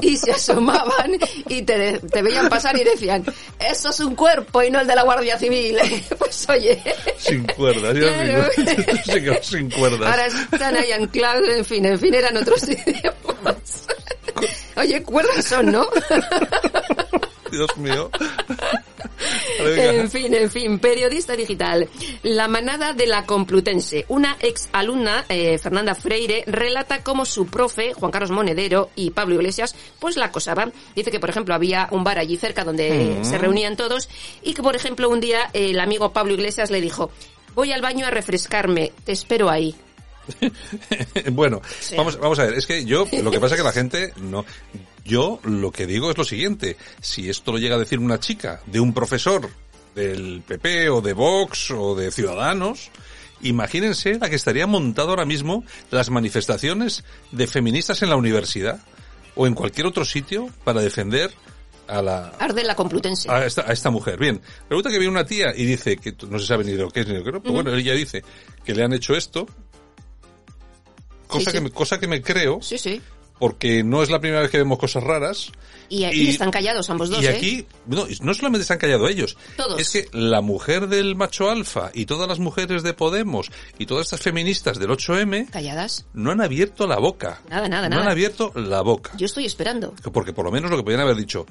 y 0.00 0.16
se 0.16 0.30
asomaban 0.32 1.12
y 1.48 1.62
te, 1.62 1.79
te 1.98 2.22
veían 2.22 2.48
pasar 2.48 2.76
y 2.78 2.84
decían, 2.84 3.24
eso 3.58 3.90
es 3.90 4.00
un 4.00 4.14
cuerpo 4.14 4.62
y 4.62 4.70
no 4.70 4.80
el 4.80 4.86
de 4.86 4.94
la 4.94 5.02
Guardia 5.02 5.38
Civil. 5.38 5.76
pues 6.18 6.48
oye. 6.48 6.82
Sin 7.18 7.44
cuerdas, 7.46 7.94
Claro. 7.96 8.48
quedó 9.04 9.42
sin 9.42 9.70
cuerdas. 9.70 10.10
Ahora 10.10 10.26
están 10.26 10.76
ahí 10.76 10.92
anclados, 10.92 11.48
en 11.48 11.64
fin, 11.64 11.84
en 11.86 11.98
fin, 11.98 12.14
eran 12.14 12.36
otros 12.36 12.60
tiempos. 12.66 13.86
Oye, 14.76 15.02
cuerdas 15.02 15.44
son, 15.44 15.66
¿no? 15.72 15.86
Dios 17.50 17.76
mío. 17.76 18.10
En 19.58 20.10
fin, 20.10 20.34
en 20.34 20.50
fin, 20.50 20.78
periodista 20.78 21.36
digital. 21.36 21.88
La 22.22 22.48
manada 22.48 22.92
de 22.92 23.06
la 23.06 23.26
Complutense. 23.26 24.04
Una 24.08 24.36
ex 24.40 24.68
alumna, 24.72 25.24
eh, 25.28 25.58
Fernanda 25.58 25.94
Freire, 25.94 26.44
relata 26.46 27.02
cómo 27.02 27.24
su 27.24 27.46
profe, 27.46 27.92
Juan 27.92 28.10
Carlos 28.10 28.30
Monedero 28.30 28.90
y 28.96 29.10
Pablo 29.10 29.34
Iglesias, 29.36 29.74
pues 29.98 30.16
la 30.16 30.26
acosaban. 30.26 30.72
Dice 30.94 31.10
que, 31.10 31.20
por 31.20 31.30
ejemplo, 31.30 31.54
había 31.54 31.88
un 31.90 32.04
bar 32.04 32.18
allí 32.18 32.36
cerca 32.36 32.64
donde 32.64 33.18
Mm. 33.20 33.24
se 33.24 33.38
reunían 33.38 33.76
todos 33.76 34.08
y 34.42 34.54
que, 34.54 34.62
por 34.62 34.76
ejemplo, 34.76 35.08
un 35.08 35.20
día 35.20 35.50
el 35.52 35.78
amigo 35.80 36.12
Pablo 36.12 36.34
Iglesias 36.34 36.70
le 36.70 36.80
dijo, 36.80 37.10
voy 37.54 37.72
al 37.72 37.82
baño 37.82 38.06
a 38.06 38.10
refrescarme, 38.10 38.92
te 39.04 39.12
espero 39.12 39.50
ahí. 39.50 39.74
bueno, 41.32 41.60
vamos, 41.96 42.18
vamos 42.18 42.38
a 42.38 42.44
ver, 42.44 42.54
es 42.54 42.66
que 42.66 42.84
yo, 42.84 43.06
lo 43.22 43.30
que 43.30 43.40
pasa 43.40 43.54
es 43.54 43.60
que 43.60 43.66
la 43.66 43.72
gente 43.72 44.12
no, 44.16 44.44
yo 45.04 45.40
lo 45.44 45.70
que 45.70 45.86
digo 45.86 46.10
es 46.10 46.18
lo 46.18 46.24
siguiente, 46.24 46.76
si 47.00 47.28
esto 47.28 47.52
lo 47.52 47.58
llega 47.58 47.76
a 47.76 47.78
decir 47.78 47.98
una 47.98 48.20
chica 48.20 48.60
de 48.66 48.80
un 48.80 48.92
profesor 48.92 49.48
del 49.94 50.42
PP 50.46 50.88
o 50.90 51.00
de 51.00 51.12
Vox 51.12 51.70
o 51.72 51.94
de 51.94 52.10
Ciudadanos, 52.10 52.90
imagínense 53.42 54.18
la 54.18 54.28
que 54.28 54.36
estaría 54.36 54.66
montado 54.66 55.10
ahora 55.10 55.24
mismo 55.24 55.64
las 55.90 56.10
manifestaciones 56.10 57.04
de 57.32 57.46
feministas 57.46 58.02
en 58.02 58.10
la 58.10 58.16
universidad 58.16 58.80
o 59.34 59.46
en 59.46 59.54
cualquier 59.54 59.86
otro 59.86 60.04
sitio 60.04 60.48
para 60.64 60.80
defender 60.80 61.30
a 61.88 62.02
la, 62.02 62.28
Arde 62.38 62.62
la 62.62 62.76
Complutense. 62.76 63.30
a 63.30 63.44
esta, 63.44 63.62
a 63.62 63.72
esta 63.72 63.90
mujer. 63.90 64.18
Bien, 64.18 64.40
resulta 64.68 64.90
que 64.90 64.98
viene 64.98 65.12
una 65.12 65.24
tía 65.24 65.52
y 65.56 65.64
dice 65.64 65.96
que 65.96 66.14
no 66.28 66.38
se 66.38 66.46
sabe 66.46 66.64
ni 66.64 66.74
lo 66.74 66.90
que 66.90 67.00
es 67.00 67.08
ni 67.08 67.14
lo 67.14 67.24
que 67.24 67.32
no, 67.32 67.42
pero 67.42 67.54
bueno, 67.54 67.74
ella 67.74 67.94
dice 67.94 68.22
que 68.64 68.74
le 68.74 68.84
han 68.84 68.92
hecho 68.92 69.14
esto, 69.14 69.46
cosa, 71.30 71.50
Sí, 71.50 71.56
que 71.56 71.60
me, 71.62 71.70
cosa 71.70 71.98
que 72.00 72.06
me 72.08 72.20
creo, 72.22 72.60
Sí, 72.60 72.76
sí. 72.78 73.00
porque 73.38 73.82
no 73.82 74.02
es 74.02 74.10
la 74.10 74.20
primera 74.20 74.42
vez 74.42 74.50
que 74.50 74.58
vemos 74.58 74.78
cosas 74.78 75.02
raras. 75.02 75.50
Y 75.88 76.04
aquí 76.04 76.28
están 76.28 76.50
callados 76.52 76.88
ambos 76.90 77.08
dos, 77.10 77.20
Y 77.22 77.26
¿eh? 77.26 77.30
aquí, 77.30 77.66
no, 77.86 78.06
no 78.20 78.34
solamente 78.34 78.64
se 78.64 78.72
han 78.72 78.78
callado 78.78 79.08
ellos, 79.08 79.36
Todos. 79.56 79.80
es 79.80 79.90
que 79.90 80.08
la 80.12 80.40
mujer 80.40 80.86
del 80.88 81.16
macho 81.16 81.50
alfa 81.50 81.90
y 81.94 82.06
todas 82.06 82.28
las 82.28 82.38
mujeres 82.38 82.82
de 82.84 82.92
Podemos 82.94 83.50
y 83.78 83.86
todas 83.86 84.06
estas 84.06 84.20
feministas 84.20 84.78
del 84.78 84.90
8M 84.90 85.50
Calladas. 85.50 86.04
no 86.12 86.30
han 86.30 86.40
abierto 86.40 86.86
la 86.86 86.98
boca. 86.98 87.40
Nada, 87.48 87.68
nada, 87.68 87.88
no 87.88 87.96
nada. 87.96 88.02
han 88.06 88.12
abierto 88.12 88.52
la 88.54 88.82
boca. 88.82 89.10
Yo 89.16 89.26
estoy 89.26 89.46
esperando. 89.46 89.94
Porque 90.12 90.32
por 90.32 90.44
lo 90.44 90.52
menos 90.52 90.70
lo 90.70 90.76
que 90.76 90.84
podían 90.84 91.00
haber 91.00 91.16
dicho, 91.16 91.44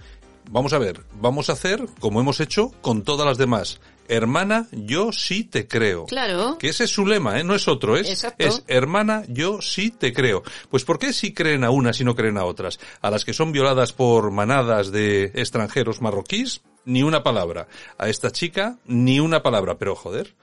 vamos 0.49 0.73
a 0.73 0.77
ver, 0.77 1.01
vamos 1.21 1.49
a 1.49 1.53
hacer 1.53 1.85
como 1.99 2.19
hemos 2.19 2.39
hecho 2.39 2.71
con 2.81 3.03
todas 3.03 3.25
las 3.25 3.37
demás. 3.37 3.79
Hermana, 4.07 4.67
yo 4.71 5.11
sí 5.11 5.43
te 5.43 5.67
creo. 5.67 6.05
Claro. 6.07 6.57
Que 6.57 6.69
ese 6.69 6.85
es 6.85 6.89
su 6.89 7.05
lema, 7.05 7.39
¿eh? 7.39 7.43
No 7.43 7.53
es 7.53 7.67
otro, 7.67 7.95
es, 7.95 8.09
Exacto. 8.09 8.43
es 8.43 8.63
hermana, 8.67 9.23
yo 9.27 9.61
sí 9.61 9.91
te 9.91 10.13
creo. 10.13 10.41
Pues 10.69 10.83
¿por 10.83 10.97
qué 10.97 11.13
sí 11.13 11.31
creen 11.31 11.63
a 11.63 11.69
unas 11.69 12.01
y 12.01 12.03
no 12.03 12.15
creen 12.15 12.39
a 12.39 12.45
otras? 12.45 12.79
A 13.01 13.11
las 13.11 13.23
que 13.23 13.33
son 13.33 13.51
violadas 13.51 13.93
por 13.93 14.31
manadas 14.31 14.91
de 14.91 15.25
extranjeros 15.35 16.01
marroquíes, 16.01 16.61
ni 16.85 17.03
una 17.03 17.21
palabra. 17.21 17.67
A 17.99 18.09
esta 18.09 18.31
chica, 18.31 18.79
ni 18.85 19.19
una 19.19 19.43
palabra. 19.43 19.77
Pero 19.77 19.95
joder, 19.95 20.33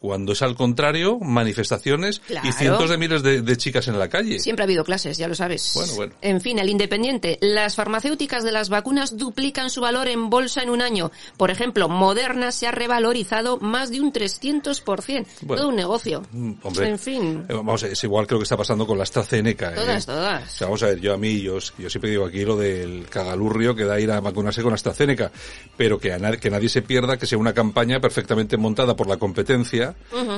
cuando 0.00 0.32
es 0.32 0.42
al 0.42 0.54
contrario, 0.54 1.18
manifestaciones 1.18 2.20
Claro. 2.20 2.48
y 2.48 2.52
cientos 2.52 2.90
de 2.90 2.98
miles 2.98 3.22
de, 3.22 3.42
de 3.42 3.56
chicas 3.56 3.88
en 3.88 3.98
la 3.98 4.08
calle. 4.08 4.38
Siempre 4.38 4.62
ha 4.62 4.66
habido 4.66 4.84
clases, 4.84 5.16
ya 5.18 5.26
lo 5.28 5.34
sabes. 5.34 5.72
Bueno, 5.74 5.94
bueno. 5.94 6.14
En 6.22 6.40
fin, 6.40 6.58
el 6.58 6.68
independiente. 6.68 7.38
Las 7.40 7.74
farmacéuticas 7.74 8.44
de 8.44 8.52
las 8.52 8.68
vacunas 8.68 9.16
duplican 9.16 9.70
su 9.70 9.80
valor 9.80 10.08
en 10.08 10.30
bolsa 10.30 10.62
en 10.62 10.70
un 10.70 10.82
año. 10.82 11.10
Por 11.36 11.50
ejemplo, 11.50 11.88
Moderna 11.88 12.52
se 12.52 12.66
ha 12.66 12.70
revalorizado 12.70 13.58
más 13.58 13.90
de 13.90 14.00
un 14.00 14.12
300%. 14.12 15.26
Bueno. 15.42 15.60
Todo 15.62 15.68
un 15.70 15.76
negocio. 15.76 16.22
Mm, 16.32 16.52
Hombre, 16.62 16.88
En 16.88 16.98
fin. 16.98 17.44
eh, 17.48 17.52
vamos 17.54 17.82
a 17.82 17.86
ver, 17.86 17.92
es 17.94 18.04
igual 18.04 18.26
creo 18.26 18.38
que 18.38 18.44
está 18.44 18.56
pasando 18.56 18.86
con 18.86 18.96
la 18.98 19.04
AstraZeneca. 19.04 19.72
¿eh? 19.72 19.76
Todas, 19.76 20.08
O 20.08 20.12
todas. 20.12 20.50
sea, 20.52 20.66
vamos 20.66 20.82
a 20.82 20.86
ver, 20.86 21.00
yo 21.00 21.14
a 21.14 21.18
mí, 21.18 21.40
yo, 21.40 21.58
yo 21.78 21.90
siempre 21.90 22.10
digo 22.10 22.24
aquí 22.26 22.44
lo 22.44 22.56
del 22.56 23.06
cagalurrio 23.08 23.74
que 23.74 23.84
da 23.84 23.98
ir 24.00 24.10
a 24.10 24.20
vacunarse 24.20 24.62
con 24.62 24.72
AstraZeneca, 24.72 25.30
pero 25.76 25.98
que, 25.98 26.12
a 26.12 26.18
que 26.36 26.50
nadie 26.50 26.68
se 26.68 26.82
pierda 26.82 27.16
que 27.16 27.26
sea 27.26 27.38
una 27.38 27.52
campaña 27.52 28.00
perfectamente 28.00 28.56
montada 28.56 28.94
por 28.96 29.08
la 29.08 29.16
competencia, 29.16 29.87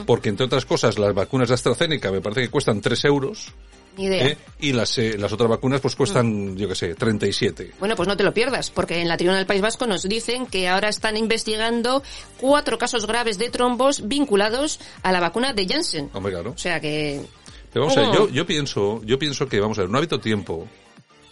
porque 0.07 0.29
entre 0.29 0.47
otras 0.47 0.65
cosas 0.65 0.99
las 0.99 1.15
vacunas 1.15 1.49
de 1.49 1.55
AstraZeneca 1.55 2.11
me 2.11 2.21
parece 2.21 2.43
que 2.43 2.49
cuestan 2.49 2.81
3 2.81 3.05
euros, 3.05 3.53
idea. 3.97 4.27
¿eh? 4.27 4.39
y 4.61 4.73
las, 4.73 4.97
eh, 4.99 5.17
las 5.19 5.33
otras 5.33 5.49
vacunas 5.49 5.81
pues 5.81 5.97
cuestan, 5.97 6.57
yo 6.57 6.69
qué 6.69 6.75
sé, 6.75 6.95
37. 6.95 7.73
Bueno, 7.79 7.97
pues 7.97 8.09
no 8.09 8.17
te 8.17 8.25
lo 8.25 8.33
pierdas, 8.33 8.71
porque 8.71 9.01
en 9.01 9.09
la 9.09 9.17
Tribuna 9.17 9.39
del 9.39 9.47
País 9.47 9.61
Vasco 9.61 9.87
nos 9.87 10.03
dicen 10.03 10.47
que 10.47 10.69
ahora 10.69 10.89
están 10.89 11.17
investigando 11.17 12.03
cuatro 12.39 12.79
casos 12.79 13.07
graves 13.07 13.39
de 13.39 13.51
trombos 13.51 14.07
vinculados 14.09 14.81
a 15.03 15.13
la 15.13 15.21
vacuna 15.21 15.53
de 15.53 15.67
Janssen. 15.67 16.11
Hombre, 16.13 16.33
claro. 16.33 16.53
O 16.53 16.59
sea 16.59 16.81
que... 16.81 17.21
Pero 17.73 17.87
vamos 17.87 17.99
a 17.99 18.01
ver, 18.01 18.13
yo, 18.13 18.29
yo 18.29 18.47
pienso, 18.47 19.01
yo 19.05 19.19
pienso 19.19 19.49
que, 19.49 19.61
vamos 19.61 19.79
a 19.79 19.83
ver, 19.83 19.91
no 19.91 19.97
ha 19.97 20.01
habido 20.01 20.19
tiempo. 20.19 20.67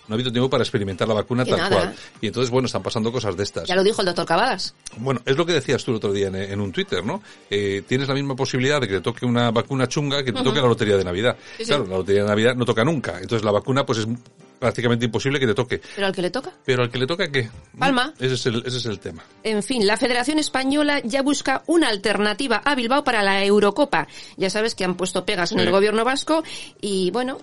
No 0.09 0.15
ha 0.15 0.17
habido 0.17 0.33
tiempo 0.33 0.49
para 0.50 0.62
experimentar 0.65 1.07
la 1.07 1.15
vacuna 1.15 1.45
Que 1.45 1.50
tal 1.50 1.61
nada. 1.61 1.77
cual. 1.77 1.95
Y 2.21 2.27
entonces, 2.29 2.50
bueno, 2.50 2.67
están 2.67 2.83
pasando 2.83 3.12
cosas 3.12 3.37
de 3.37 3.43
estas. 3.45 3.69
Ya 3.69 3.75
lo 3.77 3.85
dijo 3.85 4.00
el 4.00 4.07
doctor 4.07 4.25
Cavadas. 4.27 4.75
Bueno, 4.97 5.21
es 5.27 5.37
lo 5.37 5.45
que 5.47 5.53
decías 5.53 5.85
tú 5.85 5.91
el 5.93 5.99
otro 5.99 6.12
día 6.12 6.29
en, 6.29 6.35
en 6.37 6.61
un 6.61 6.73
Twitter, 6.73 7.05
¿no? 7.05 7.23
Eh, 7.50 7.83
tienes 7.87 8.09
la 8.09 8.15
misma 8.15 8.35
posibilidad 8.35 8.81
de 8.81 8.88
que 8.88 8.95
te 8.95 9.00
toque 9.03 9.27
una 9.27 9.50
vacuna 9.50 9.87
chunga 9.87 10.25
que 10.25 10.33
te 10.33 10.43
toque 10.43 10.61
la 10.61 10.67
lotería 10.67 10.97
de 10.97 11.05
Navidad. 11.05 11.37
Sí, 11.59 11.65
sí. 11.65 11.69
Claro, 11.69 11.85
la 11.87 11.99
lotería 11.99 12.23
de 12.23 12.29
Navidad 12.29 12.55
no 12.57 12.65
toca 12.65 12.85
nunca. 12.85 13.19
Entonces 13.21 13.45
la 13.45 13.50
vacuna, 13.53 13.85
pues 13.85 13.99
es 13.99 14.07
prácticamente 14.59 15.05
imposible 15.05 15.38
que 15.38 15.47
te 15.47 15.55
toque. 15.55 15.81
Pero 15.95 16.07
al 16.09 16.12
que 16.15 16.23
le 16.23 16.31
toca. 16.31 16.50
Pero 16.65 16.83
al 16.83 16.91
que 16.91 16.99
le 16.99 17.07
toca, 17.07 17.31
¿qué? 17.31 17.49
Palma. 17.79 18.12
Ese 18.19 18.35
es 18.35 18.47
el, 18.47 18.62
ese 18.67 18.79
es 18.79 18.87
el 18.87 18.99
tema. 18.99 19.23
En 19.45 19.62
fin, 19.62 19.87
la 19.87 19.97
Federación 19.97 20.38
Española 20.41 21.00
ya 21.05 21.23
busca 21.23 21.62
una 21.67 21.88
alternativa 21.88 22.62
a 22.65 22.75
Bilbao 22.75 23.05
para 23.05 23.23
la 23.23 23.45
Eurocopa. 23.45 24.09
Ya 24.37 24.50
sabes 24.50 24.75
que 24.75 24.85
han 24.85 24.97
puesto 24.97 25.25
pegas 25.25 25.53
en 25.53 25.59
Sí. 25.59 25.65
el 25.65 25.71
gobierno 25.71 26.05
vasco 26.05 26.43
y 26.81 27.11
bueno, 27.12 27.38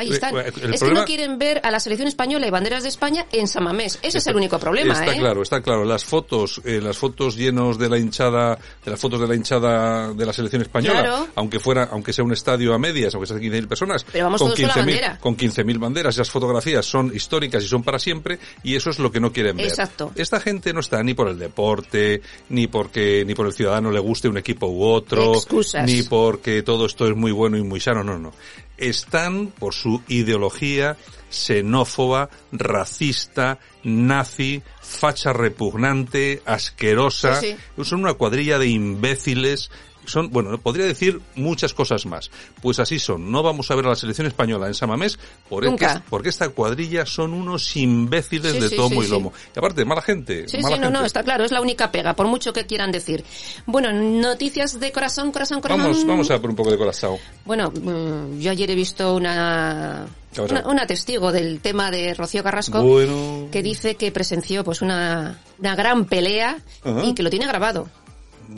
ahí 0.00 0.08
Eh, 0.10 0.12
están. 0.14 0.36
el 0.36 0.74
es 0.74 0.82
que 0.82 0.90
no 0.92 1.04
quieren 1.04 1.38
ver 1.38 1.60
a 1.64 1.70
la 1.70 1.80
selección 1.80 2.08
española 2.08 2.46
y 2.46 2.50
banderas 2.50 2.82
de 2.82 2.88
España 2.88 3.26
en 3.32 3.46
Samamés. 3.48 3.98
Ese 4.02 4.18
es 4.18 4.26
el 4.26 4.36
único 4.36 4.58
problema, 4.58 4.94
Está 4.94 5.14
¿eh? 5.14 5.18
claro, 5.18 5.42
está 5.42 5.60
claro. 5.62 5.84
Las 5.84 6.04
fotos, 6.04 6.60
eh, 6.64 6.80
las 6.82 6.96
fotos 6.98 7.36
llenos 7.36 7.78
de 7.78 7.88
la 7.88 7.98
hinchada, 7.98 8.58
de 8.84 8.90
las 8.90 9.00
fotos 9.00 9.20
de 9.20 9.28
la 9.28 9.34
hinchada 9.34 10.12
de 10.12 10.26
la 10.26 10.32
selección 10.32 10.62
española, 10.62 11.00
Claro. 11.00 11.28
aunque 11.34 11.60
fuera, 11.60 11.88
aunque 11.92 12.12
sea 12.12 12.24
un 12.24 12.32
estadio 12.32 12.74
a 12.74 12.78
medias, 12.78 13.14
aunque 13.14 13.26
sean 13.28 13.40
15.000 13.40 13.68
personas, 13.68 14.04
Pero 14.10 14.24
vamos 14.26 14.40
con 14.40 14.48
todos 14.54 14.60
con 14.60 14.68
la 14.68 14.74
15.000 14.74 14.76
bandera. 14.86 15.18
con 15.20 15.36
15.000 15.36 15.78
banderas, 15.78 16.14
esas 16.14 16.30
fotografías 16.30 16.84
son 16.86 17.14
históricas 17.14 17.62
y 17.62 17.68
son 17.68 17.82
para 17.82 17.98
siempre, 17.98 18.38
y 18.62 18.74
eso 18.76 18.90
es 18.90 18.98
lo 18.98 19.10
que 19.12 19.20
no 19.20 19.32
quieren 19.32 19.56
ver. 19.56 19.66
Exacto. 19.66 20.12
Esta 20.16 20.40
gente 20.40 20.72
no 20.72 20.80
está 20.80 21.02
ni 21.02 21.14
por 21.14 21.28
el 21.28 21.38
deporte, 21.38 22.22
ni 22.48 22.66
porque, 22.66 23.24
ni 23.26 23.34
por 23.34 23.46
el 23.46 23.52
ciudadano 23.52 23.90
le 23.90 23.98
guste 24.00 24.28
un 24.28 24.38
equipo 24.38 24.66
u 24.66 24.82
otro, 24.84 25.34
Excusas. 25.34 25.84
ni 25.86 26.02
porque 26.02 26.62
todo 26.62 26.86
esto 26.86 27.06
es 27.06 27.14
muy 27.16 27.32
bueno 27.32 27.56
y 27.56 27.62
muy 27.62 27.80
sano, 27.80 28.02
no, 28.02 28.18
no. 28.18 28.32
Están 28.80 29.48
por 29.48 29.74
su 29.74 30.02
ideología 30.08 30.96
xenófoba, 31.30 32.28
racista, 32.52 33.58
nazi, 33.84 34.62
facha 34.82 35.32
repugnante, 35.32 36.42
asquerosa. 36.44 37.40
Sí, 37.40 37.56
Son 37.82 38.00
una 38.00 38.14
cuadrilla 38.14 38.58
de 38.58 38.66
imbéciles. 38.66 39.70
Son, 40.10 40.30
bueno, 40.30 40.58
podría 40.58 40.86
decir 40.86 41.20
muchas 41.36 41.72
cosas 41.72 42.04
más. 42.06 42.30
Pues 42.62 42.78
así 42.78 42.98
son. 42.98 43.30
No 43.30 43.42
vamos 43.42 43.70
a 43.70 43.74
ver 43.74 43.86
a 43.86 43.90
la 43.90 43.94
selección 43.96 44.26
española 44.26 44.66
en 44.66 44.74
Samamés 44.74 45.18
porque, 45.48 45.68
Nunca. 45.68 46.02
porque 46.10 46.28
esta 46.28 46.48
cuadrilla 46.50 47.06
son 47.06 47.32
unos 47.32 47.76
imbéciles 47.76 48.52
Sí, 48.52 48.60
de 48.60 48.68
sí, 48.68 48.76
tomo 48.76 49.00
sí, 49.02 49.08
y 49.08 49.10
lomo. 49.10 49.32
Y 49.54 49.58
aparte, 49.58 49.84
mala 49.84 50.02
gente. 50.02 50.48
Sí, 50.48 50.58
mala 50.58 50.76
sí, 50.76 50.80
no, 50.80 50.86
gente. 50.88 50.98
no, 51.00 51.06
está 51.06 51.22
claro, 51.22 51.44
es 51.44 51.52
la 51.52 51.60
única 51.60 51.90
pega, 51.92 52.14
por 52.14 52.26
mucho 52.26 52.52
que 52.52 52.66
quieran 52.66 52.90
decir. 52.92 53.24
Bueno, 53.66 53.92
noticias 53.92 54.78
de 54.80 54.92
corazón, 54.92 55.32
corazón, 55.32 55.60
corazón. 55.60 55.82
Vamos, 55.84 56.06
vamos 56.06 56.30
a 56.30 56.40
por 56.40 56.50
un 56.50 56.56
poco 56.56 56.70
de 56.70 56.78
corazón. 56.78 57.16
Bueno, 57.44 57.70
mm, 57.70 58.40
yo 58.40 58.50
ayer 58.50 58.70
he 58.70 58.74
visto 58.74 59.14
una, 59.14 60.06
una, 60.38 60.66
una 60.68 60.86
testigo 60.86 61.30
del 61.32 61.60
tema 61.60 61.90
de 61.90 62.14
Rocío 62.14 62.42
Carrasco 62.42 62.82
Bueno. 62.82 63.48
que 63.52 63.62
dice 63.62 63.94
que 63.94 64.10
presenció 64.12 64.64
pues 64.64 64.82
una, 64.82 65.38
una 65.58 65.74
gran 65.76 66.04
pelea 66.06 66.58
y 67.04 67.14
que 67.14 67.22
lo 67.22 67.30
tiene 67.30 67.46
grabado. 67.46 67.88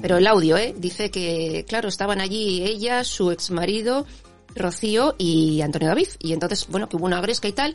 Pero 0.00 0.16
el 0.16 0.26
audio, 0.26 0.56
¿eh? 0.56 0.74
Dice 0.76 1.10
que, 1.10 1.64
claro, 1.68 1.88
estaban 1.88 2.20
allí 2.20 2.62
ella, 2.62 3.04
su 3.04 3.30
exmarido, 3.30 4.06
Rocío 4.54 5.14
y 5.18 5.60
Antonio 5.60 5.88
David. 5.88 6.08
Y 6.18 6.32
entonces, 6.32 6.66
bueno, 6.68 6.88
que 6.88 6.96
hubo 6.96 7.06
una 7.06 7.20
gresca 7.20 7.48
y 7.48 7.52
tal. 7.52 7.74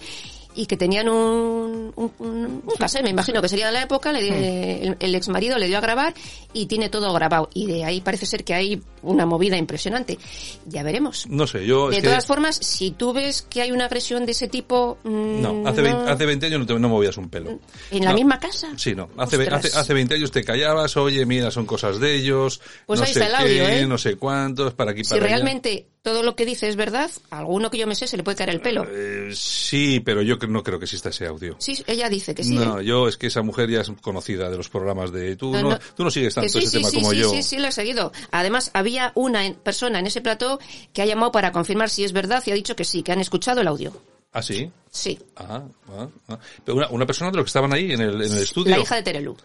Y 0.58 0.66
que 0.66 0.76
tenían 0.76 1.08
un, 1.08 1.94
un, 1.96 2.12
un, 2.18 2.36
un 2.66 2.76
cassette, 2.80 3.04
me 3.04 3.12
imagino 3.12 3.42
que 3.44 3.48
sería 3.48 3.68
de 3.68 3.74
la 3.74 3.84
época, 3.84 4.12
le, 4.12 4.84
el, 4.88 4.98
el 5.00 5.14
exmarido 5.16 5.58
le 5.60 5.68
dio 5.68 5.78
a 5.78 5.82
grabar 5.82 6.16
y 6.52 6.66
tiene 6.66 6.90
todo 6.90 7.14
grabado. 7.14 7.48
Y 7.54 7.68
de 7.68 7.86
ahí 7.86 8.02
parece 8.02 8.26
ser 8.26 8.44
que 8.44 8.56
hay 8.56 8.82
una 9.04 9.28
movida 9.28 9.56
impresionante. 9.56 10.18
Ya 10.66 10.82
veremos. 10.82 11.28
No 11.30 11.46
sé, 11.46 11.66
yo... 11.66 11.90
De 11.92 11.98
que- 11.98 12.02
todas 12.08 12.26
formas, 12.26 12.56
si 12.56 12.90
tú 12.90 13.14
ves 13.14 13.44
que 13.48 13.62
hay 13.62 13.72
una 13.72 13.86
agresión 13.86 14.26
de 14.26 14.32
ese 14.32 14.48
tipo... 14.48 14.98
mm, 15.04 15.42
No, 15.42 15.68
hace, 15.68 15.82
20, 15.84 16.10
hace 16.10 16.26
20 16.26 16.46
años 16.48 16.60
no, 16.62 16.66
te, 16.66 16.74
no 16.80 16.90
movías 16.90 17.18
un 17.18 17.30
pelo. 17.30 17.60
¿En 17.92 18.04
la 18.04 18.10
No. 18.12 18.16
misma 18.16 18.40
casa? 18.40 18.70
Sí, 18.78 18.96
no. 18.96 19.10
Hace, 19.16 19.36
hace, 19.48 19.78
hace 19.78 19.94
20 19.94 20.16
años 20.16 20.32
te 20.32 20.44
callabas, 20.44 20.98
oye, 20.98 21.24
mira, 21.28 21.52
son 21.52 21.68
cosas 21.68 22.00
de 22.00 22.16
ellos, 22.16 22.62
Pues 22.88 23.00
no 23.00 23.06
ahí 23.06 23.14
sé 23.14 23.20
está 23.24 23.30
el 23.30 23.46
audio, 23.46 23.66
qué, 23.68 23.80
¿eh? 23.82 23.86
no 23.88 23.98
sé 24.00 24.16
cuántos, 24.16 24.74
para 24.74 24.92
aquí, 24.92 25.04
Si 25.04 25.12
para 25.12 25.26
allá. 25.26 25.36
realmente 25.36 25.86
todo 26.08 26.24
lo 26.24 26.38
que 26.38 26.46
dice 26.46 26.70
es 26.70 26.78
verdad, 26.78 27.12
a 27.32 27.40
alguno 27.40 27.70
que 27.70 27.78
yo 27.78 27.86
me 27.86 27.94
sé 27.94 28.08
se 28.08 28.16
le 28.16 28.24
puede 28.24 28.38
caer 28.38 28.52
el 28.52 28.62
pelo. 28.62 28.88
Eh, 28.90 29.32
sí, 29.36 30.00
pero 30.00 30.22
yo 30.22 30.38
no 30.48 30.64
creo 30.64 30.80
que 30.80 30.86
exista 30.86 31.10
ese 31.10 31.28
audio. 31.28 31.58
Sí, 31.60 31.84
ella 31.86 32.08
dice 32.08 32.34
que 32.34 32.46
sí. 32.46 32.56
no, 32.56 32.80
¿eh? 32.80 32.86
yo 32.86 33.10
es 33.10 33.18
que 33.18 33.28
esa 33.28 33.42
mujer 33.42 33.70
ya 33.70 33.82
es 33.82 33.92
conocida 34.02 34.50
de 34.50 34.56
los 34.56 34.70
programas 34.70 35.12
de... 35.12 35.36
Tú 35.36 35.52
no, 35.52 35.72
No. 35.72 35.80
Tú 35.98 36.06
no 36.06 36.10
sigues 36.10 36.34
tanto 36.34 36.48
sí, 36.48 36.60
ese 36.60 36.68
sí, 36.68 36.78
tema 36.78 36.90
sí, 36.90 36.96
como 36.96 37.12
sí, 37.12 37.18
yo. 37.18 37.30
sí, 37.30 37.44
sí, 37.44 37.58
lo 37.58 37.68
he 37.68 37.74
seguido. 37.74 38.14
Además, 38.32 38.72
había 38.74 39.12
una 39.16 39.54
persona 39.64 40.00
en 40.00 40.08
ese 40.08 40.22
plató 40.22 40.62
que 40.94 41.02
ha 41.02 41.06
llamado 41.06 41.34
para 41.34 41.52
confirmar 41.52 41.90
si 41.90 42.06
es 42.06 42.14
verdad 42.14 42.42
y 42.46 42.52
ha 42.52 42.56
dicho 42.56 42.78
que 42.78 42.86
sí, 42.86 43.04
que 43.04 43.12
han 43.12 43.20
escuchado 43.20 43.60
el 43.60 43.68
audio. 43.68 43.92
¿Ah, 44.34 44.42
sí? 44.42 44.70
Sí. 44.92 45.18
Ah, 45.36 45.64
ah, 45.90 46.08
ah. 46.30 46.40
Pero 46.66 46.78
una, 46.78 46.90
una 46.90 47.06
persona 47.06 47.32
de 47.32 47.38
los 47.38 47.46
que 47.46 47.50
estaban 47.50 47.74
ahí 47.74 47.92
en 47.92 48.02
el, 48.02 48.22
en 48.22 48.32
el 48.34 48.40
estudio. 48.44 48.76
La 48.76 48.82
hija 48.82 48.96
de 48.96 49.04
Terelu. 49.04 49.36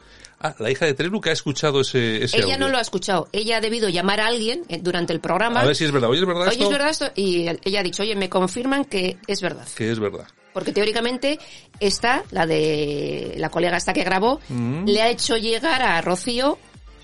Ah, 0.41 0.55
la 0.59 0.71
hija 0.71 0.87
de 0.87 0.95
Terelu 0.95 1.21
que 1.21 1.31
ha 1.31 1.33
escuchado 1.33 1.81
ese, 1.83 2.25
ese 2.25 2.37
Ella 2.39 2.47
audio. 2.55 2.59
no 2.59 2.69
lo 2.69 2.79
ha 2.79 2.81
escuchado. 2.81 3.29
Ella 3.33 3.59
ha 3.59 3.61
debido 3.61 3.89
llamar 3.89 4.21
a 4.21 4.27
alguien 4.27 4.65
eh, 4.69 4.81
durante 4.83 5.12
el 5.12 5.21
programa. 5.21 5.61
A 5.61 5.65
ver 5.65 5.77
si 5.77 5.85
es 5.85 5.93
verdad. 5.93 6.11
Oye, 6.11 6.21
¿es 6.21 6.27
verdad 6.27 6.43
Oye, 6.43 6.53
esto? 6.53 6.65
¿es 6.65 6.71
verdad 6.71 6.91
esto? 6.91 7.11
Y 7.15 7.47
ella 7.65 7.81
ha 7.81 7.83
dicho, 7.83 8.03
oye, 8.03 8.17
me 8.17 8.29
confirman 8.29 8.85
que 8.87 9.19
es 9.27 9.41
verdad. 9.41 9.67
Que 9.77 9.91
es 9.91 9.99
verdad. 10.01 10.27
Porque 10.53 10.73
teóricamente 10.73 11.39
esta, 11.81 12.25
la 12.31 12.45
de 12.47 13.35
la 13.39 13.49
colega 13.51 13.77
esta 13.77 13.93
que 13.95 14.05
grabó, 14.05 14.41
Mm. 14.49 14.85
le 14.87 15.01
ha 15.03 15.09
hecho 15.11 15.37
llegar 15.37 15.81
a 15.81 16.01
Rocío 16.03 16.59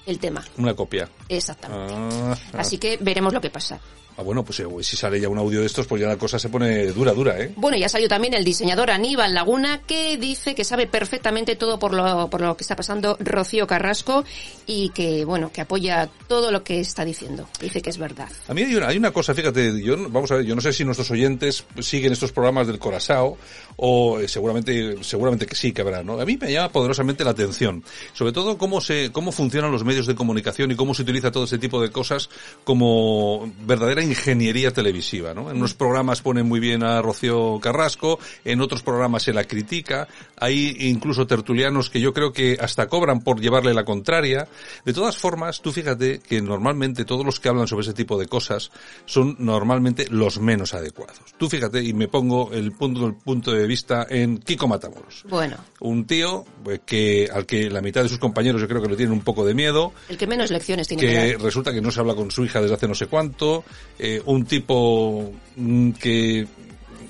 el 0.08 0.18
tema. 0.18 0.44
Una 0.56 0.74
copia. 0.74 1.08
Exactamente. 1.28 1.94
Ah, 1.94 2.36
ah. 2.54 2.58
Así 2.58 2.78
que 2.78 2.96
veremos 3.00 3.32
lo 3.32 3.40
que 3.40 3.50
pasa. 3.50 3.80
Ah, 4.18 4.22
bueno, 4.22 4.44
pues 4.44 4.58
eh, 4.58 4.66
si 4.80 4.96
sale 4.96 5.20
ya 5.20 5.28
un 5.28 5.38
audio 5.38 5.60
de 5.60 5.66
estos, 5.66 5.86
pues 5.86 6.02
ya 6.02 6.08
la 6.08 6.16
cosa 6.16 6.40
se 6.40 6.48
pone 6.48 6.88
dura, 6.88 7.12
dura, 7.12 7.38
¿eh? 7.38 7.52
Bueno, 7.54 7.76
ya 7.76 7.88
salió 7.88 8.08
también 8.08 8.34
el 8.34 8.42
diseñador 8.42 8.90
Aníbal 8.90 9.32
Laguna, 9.32 9.82
que 9.86 10.16
dice 10.16 10.56
que 10.56 10.64
sabe 10.64 10.88
perfectamente 10.88 11.54
todo 11.54 11.78
por 11.78 11.94
lo, 11.94 12.28
por 12.28 12.40
lo 12.40 12.56
que 12.56 12.64
está 12.64 12.74
pasando 12.74 13.16
Rocío 13.20 13.68
Carrasco 13.68 14.24
y 14.66 14.88
que, 14.88 15.24
bueno, 15.24 15.52
que 15.52 15.60
apoya 15.60 16.08
todo 16.26 16.50
lo 16.50 16.64
que 16.64 16.80
está 16.80 17.04
diciendo. 17.04 17.48
Dice 17.60 17.80
que 17.80 17.90
es 17.90 17.98
verdad. 17.98 18.28
A 18.48 18.54
mí 18.54 18.62
hay 18.62 18.74
una, 18.74 18.88
hay 18.88 18.96
una 18.96 19.12
cosa, 19.12 19.34
fíjate, 19.34 19.80
yo, 19.80 19.96
vamos 20.10 20.32
a 20.32 20.34
ver, 20.34 20.44
yo 20.44 20.56
no 20.56 20.60
sé 20.60 20.72
si 20.72 20.84
nuestros 20.84 21.12
oyentes 21.12 21.64
siguen 21.78 22.12
estos 22.12 22.32
programas 22.32 22.66
del 22.66 22.80
Corazao 22.80 23.38
o 23.76 24.18
eh, 24.18 24.26
seguramente, 24.26 24.96
seguramente 25.04 25.46
que 25.46 25.54
sí 25.54 25.70
que 25.70 25.82
habrá, 25.82 26.02
¿no? 26.02 26.20
A 26.20 26.24
mí 26.24 26.36
me 26.36 26.50
llama 26.50 26.72
poderosamente 26.72 27.22
la 27.22 27.30
atención. 27.30 27.84
Sobre 28.14 28.32
todo 28.32 28.58
cómo 28.58 28.80
se, 28.80 29.12
cómo 29.12 29.30
funcionan 29.30 29.70
los 29.70 29.84
medios 29.84 29.97
de 30.06 30.14
comunicación 30.14 30.70
y 30.70 30.76
cómo 30.76 30.94
se 30.94 31.02
utiliza 31.02 31.30
todo 31.30 31.44
ese 31.44 31.58
tipo 31.58 31.80
de 31.80 31.90
cosas 31.90 32.28
como 32.64 33.52
verdadera 33.62 34.02
ingeniería 34.02 34.72
televisiva, 34.72 35.34
¿no? 35.34 35.50
En 35.50 35.56
unos 35.56 35.74
programas 35.74 36.22
ponen 36.22 36.46
muy 36.46 36.60
bien 36.60 36.82
a 36.82 37.00
Rocío 37.02 37.58
Carrasco, 37.60 38.18
en 38.44 38.60
otros 38.60 38.82
programas 38.82 39.24
se 39.24 39.32
la 39.32 39.44
critica, 39.44 40.08
hay 40.36 40.76
incluso 40.80 41.26
tertulianos 41.26 41.90
que 41.90 42.00
yo 42.00 42.12
creo 42.12 42.32
que 42.32 42.56
hasta 42.60 42.88
cobran 42.88 43.20
por 43.20 43.40
llevarle 43.40 43.74
la 43.74 43.84
contraria. 43.84 44.48
De 44.84 44.92
todas 44.92 45.16
formas, 45.16 45.60
tú 45.60 45.72
fíjate 45.72 46.20
que 46.20 46.40
normalmente 46.40 47.04
todos 47.04 47.24
los 47.24 47.40
que 47.40 47.48
hablan 47.48 47.66
sobre 47.66 47.82
ese 47.82 47.94
tipo 47.94 48.18
de 48.18 48.26
cosas 48.26 48.70
son 49.06 49.36
normalmente 49.38 50.06
los 50.10 50.38
menos 50.40 50.74
adecuados. 50.74 51.18
Tú 51.36 51.48
fíjate 51.48 51.82
y 51.82 51.92
me 51.92 52.08
pongo 52.08 52.50
el 52.52 52.72
punto, 52.72 53.06
el 53.06 53.14
punto 53.14 53.52
de 53.52 53.66
vista 53.66 54.06
en 54.08 54.38
Kiko 54.38 54.68
Matamoros. 54.68 55.24
Bueno. 55.28 55.56
Un 55.80 56.06
tío 56.06 56.44
pues, 56.62 56.80
que 56.84 57.28
al 57.32 57.46
que 57.46 57.70
la 57.70 57.80
mitad 57.80 58.02
de 58.02 58.08
sus 58.08 58.18
compañeros 58.18 58.60
yo 58.60 58.68
creo 58.68 58.82
que 58.82 58.88
le 58.88 58.96
tienen 58.96 59.12
un 59.12 59.22
poco 59.22 59.44
de 59.44 59.54
miedo. 59.54 59.87
El 60.08 60.16
que 60.18 60.26
menos 60.26 60.50
lecciones 60.50 60.88
tiene 60.88 61.02
que, 61.02 61.08
que 61.08 61.32
dar. 61.34 61.40
resulta 61.42 61.72
que 61.72 61.80
no 61.80 61.90
se 61.90 62.00
habla 62.00 62.14
con 62.14 62.30
su 62.30 62.44
hija 62.44 62.60
desde 62.60 62.74
hace 62.74 62.88
no 62.88 62.94
sé 62.94 63.06
cuánto, 63.06 63.64
eh, 63.98 64.20
un 64.26 64.44
tipo 64.44 65.32
mm, 65.56 65.90
que 65.92 66.46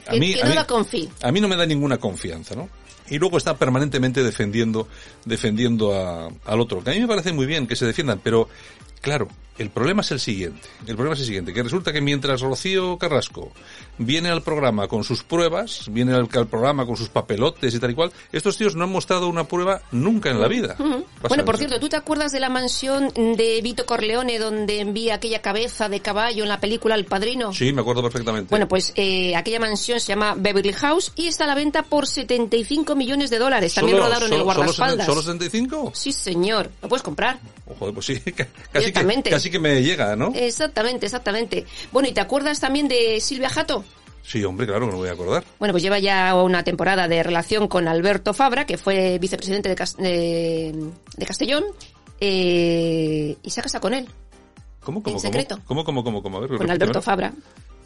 a 0.06 0.12
mí, 0.14 0.34
que 0.34 0.40
a 0.40 0.44
no 0.44 0.50
mí- 0.50 0.56
da 0.56 0.66
confi. 0.66 1.08
a 1.22 1.32
mí 1.32 1.40
no 1.40 1.48
me 1.48 1.56
da 1.56 1.66
ninguna 1.66 1.98
confianza, 1.98 2.54
¿no? 2.54 2.68
Y 3.10 3.18
luego 3.18 3.38
está 3.38 3.56
permanentemente 3.56 4.22
defendiendo, 4.22 4.86
defendiendo 5.24 5.94
a- 5.94 6.28
al 6.44 6.60
otro. 6.60 6.84
Que 6.84 6.90
a 6.90 6.94
mí 6.94 7.00
me 7.00 7.08
parece 7.08 7.32
muy 7.32 7.46
bien 7.46 7.66
que 7.66 7.74
se 7.76 7.86
defiendan, 7.86 8.20
pero 8.22 8.48
claro, 9.00 9.28
el 9.58 9.70
problema 9.70 10.02
es 10.02 10.10
el 10.12 10.20
siguiente. 10.20 10.68
El 10.86 10.94
problema 10.94 11.14
es 11.14 11.20
el 11.20 11.26
siguiente, 11.26 11.52
que 11.52 11.62
resulta 11.64 11.92
que 11.92 12.00
mientras 12.00 12.40
Rocío 12.40 12.96
Carrasco 12.96 13.50
viene 14.00 14.28
al 14.28 14.42
programa 14.42 14.86
con 14.86 15.02
sus 15.02 15.24
pruebas, 15.24 15.86
viene 15.90 16.14
al, 16.14 16.28
al 16.32 16.46
programa 16.46 16.86
con 16.86 16.96
sus 16.96 17.08
papelotes 17.08 17.74
y 17.74 17.80
tal 17.80 17.90
y 17.90 17.94
cual, 17.94 18.12
estos 18.30 18.56
tíos 18.56 18.76
no 18.76 18.84
han 18.84 18.90
mostrado 18.92 19.26
una 19.28 19.48
prueba 19.48 19.82
nunca 19.90 20.30
en 20.30 20.40
la 20.40 20.46
vida. 20.46 20.76
Bueno, 21.28 21.44
por 21.44 21.56
cierto, 21.58 21.80
¿tú 21.80 21.88
te 21.88 21.96
acuerdas 21.96 22.30
de 22.30 22.38
la 22.38 22.48
mansión 22.48 23.08
de 23.16 23.58
Vito 23.60 23.84
Corleone 23.84 24.38
donde 24.38 24.78
envía 24.78 25.16
aquella 25.16 25.42
cabeza 25.42 25.88
de 25.88 25.98
caballo 25.98 26.44
en 26.44 26.48
la 26.48 26.60
película 26.60 26.94
El 26.94 27.04
Padrino? 27.06 27.52
Sí, 27.52 27.72
me 27.72 27.80
acuerdo 27.80 28.02
perfectamente. 28.02 28.50
Bueno, 28.50 28.68
pues 28.68 28.92
eh, 28.94 29.34
aquella 29.34 29.58
mansión 29.58 29.98
se 29.98 30.06
llama 30.12 30.36
Beverly 30.36 30.72
House 30.74 31.10
y 31.16 31.26
está 31.26 31.42
a 31.42 31.46
la 31.48 31.56
venta 31.56 31.82
por 31.82 32.06
75 32.06 32.94
millones 32.94 33.30
de 33.30 33.38
dólares. 33.40 33.74
También 33.74 33.96
¿Solo- 33.96 34.06
rodaron 34.08 34.26
el 34.32 34.38
solo- 34.38 34.44
solo 34.44 34.54
guardaespaldas. 34.54 35.06
¿Solo 35.06 35.22
75? 35.22 35.90
Sí, 35.96 36.12
señor. 36.12 36.70
¿Lo 36.80 36.88
puedes 36.88 37.02
comprar? 37.02 37.40
Joder, 37.80 37.92
pues 37.94 38.06
sí, 38.06 38.20
casi 38.72 38.87
que, 38.92 39.00
Directamente. 39.00 39.30
casi 39.30 39.50
que 39.50 39.58
me 39.58 39.82
llega, 39.82 40.16
¿no? 40.16 40.32
Exactamente, 40.34 41.06
exactamente. 41.06 41.64
Bueno, 41.92 42.08
¿y 42.08 42.12
te 42.12 42.20
acuerdas 42.20 42.60
también 42.60 42.88
de 42.88 43.20
Silvia 43.20 43.48
Jato? 43.48 43.84
Sí, 44.22 44.44
hombre, 44.44 44.66
claro 44.66 44.80
que 44.80 44.86
no 44.86 44.92
me 44.92 44.98
voy 44.98 45.08
a 45.08 45.12
acordar. 45.12 45.44
Bueno, 45.58 45.72
pues 45.72 45.82
lleva 45.82 45.98
ya 45.98 46.34
una 46.34 46.62
temporada 46.62 47.08
de 47.08 47.22
relación 47.22 47.66
con 47.68 47.88
Alberto 47.88 48.34
Fabra, 48.34 48.66
que 48.66 48.76
fue 48.76 49.18
vicepresidente 49.18 49.68
de, 49.70 49.74
de- 49.98 50.90
de 51.16 51.26
Castellón, 51.26 51.64
eh, 52.20 53.36
y 53.42 53.50
se 53.50 53.62
casa 53.62 53.80
con 53.80 53.94
él, 53.94 54.08
¿Cómo, 54.80 55.02
cómo, 55.02 55.16
En 55.16 55.20
secreto. 55.20 55.58
¿Cómo, 55.66 55.84
cómo, 55.84 56.02
cómo, 56.04 56.22
cómo? 56.22 56.38
A 56.38 56.40
ver, 56.40 56.56
con. 56.56 56.70
Alberto 56.70 57.02
Fabra. 57.02 57.32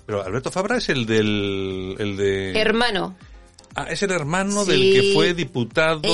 Pero 0.06 0.24
Alberto 0.24 0.50
Fabra 0.50 0.78
es 0.78 0.88
el 0.88 1.06
del... 1.06 1.96
El 1.98 2.16
de... 2.16 2.58
Hermano. 2.60 3.16
Ah, 3.74 3.86
es 3.90 4.02
el 4.02 4.10
hermano 4.10 4.64
Sí. 4.64 4.70
del 4.70 4.80
que 4.92 5.12
fue 5.14 5.34
diputado 5.34 6.00
de- 6.00 6.08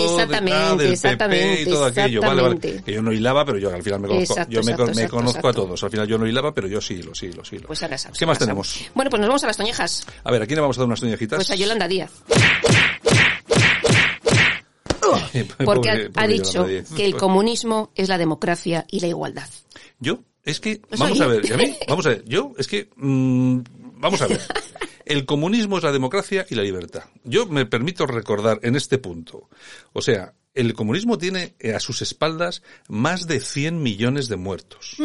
ah, 0.53 0.77
del 0.77 0.99
PP 0.99 1.63
y 1.63 1.65
todo 1.65 1.85
aquello. 1.87 2.21
Vale, 2.21 2.43
vale. 2.43 2.83
Que 2.85 2.93
yo 2.93 3.03
no 3.03 3.13
hilaba, 3.13 3.45
pero 3.45 3.59
yo 3.59 3.75
al 3.75 3.83
final 3.83 4.01
me 4.01 4.09
conozco, 4.09 4.33
Exacto, 4.35 4.53
yo 4.53 4.61
me, 4.63 4.73
exacto, 4.73 4.85
me 4.87 4.93
exacto, 4.93 5.17
conozco 5.17 5.49
a 5.49 5.53
todos. 5.53 5.83
Al 5.83 5.91
final 5.91 6.07
yo 6.07 6.19
no 6.19 6.27
hilaba, 6.27 6.55
pero 6.55 6.69
yo 6.69 6.81
sí, 6.81 7.03
lo 7.03 7.15
sí, 7.15 7.29
lo 7.33 7.45
sí. 7.45 7.59
Pues 7.59 7.83
ahora. 7.83 7.97
¿Qué 8.17 8.27
más 8.27 8.39
tenemos? 8.39 8.81
Bueno, 8.95 9.11
pues 9.11 9.21
nos 9.21 9.29
vamos 9.29 9.45
a 9.45 9.49
las 9.49 9.57
toñejas. 9.57 10.07
A 10.25 10.31
ver, 10.31 10.43
¿a 10.43 10.47
quién 10.47 10.57
le 10.57 10.61
vamos 10.63 10.79
a 10.79 10.83
dar 10.83 10.87
unas 10.87 11.01
toñejitas? 11.01 11.37
Pues 11.39 11.51
a 11.51 11.55
Yolanda 11.57 11.89
Díaz. 11.89 12.13
Porque 15.65 16.11
ha- 16.15 16.27
dicho 16.27 16.67
que 16.97 17.05
el 17.05 17.17
comunismo 17.17 17.93
es 17.95 18.09
la 18.09 18.19
democracia 18.19 18.87
y 18.91 19.01
la 19.01 19.07
igualdad. 19.09 19.49
Yo, 20.01 20.21
es 20.45 20.61
que, 20.61 20.81
vamos 20.97 21.21
a 21.21 21.27
ver, 21.27 21.45
¿y 21.45 21.53
a 21.53 21.57
mí? 21.57 21.77
Vamos 21.89 22.07
a 22.07 22.11
ver, 22.11 22.25
yo, 22.27 22.53
es 22.59 22.67
que, 22.69 22.89
mm, 22.97 23.59
vamos 23.99 24.23
a 24.23 24.27
ver. 24.27 24.41
El 25.05 25.25
comunismo 25.25 25.79
es 25.79 25.85
la 25.85 25.93
democracia 25.93 26.47
y 26.51 26.55
la 26.55 26.63
libertad. 26.63 27.05
Yo 27.25 27.47
me 27.47 27.65
permito 27.65 28.07
recordar 28.07 28.61
en 28.63 28.77
este 28.77 28.99
punto. 28.99 29.49
O 29.93 30.03
sea, 30.03 30.35
el 30.55 30.75
comunismo 30.75 31.19
tiene 31.19 31.55
eh, 31.61 31.75
a 31.75 31.81
sus 31.81 32.03
espaldas 32.03 32.63
más 32.89 33.27
de 33.27 33.41
100 33.41 33.81
millones 33.83 34.29
de 34.29 34.37
muertos. 34.37 34.97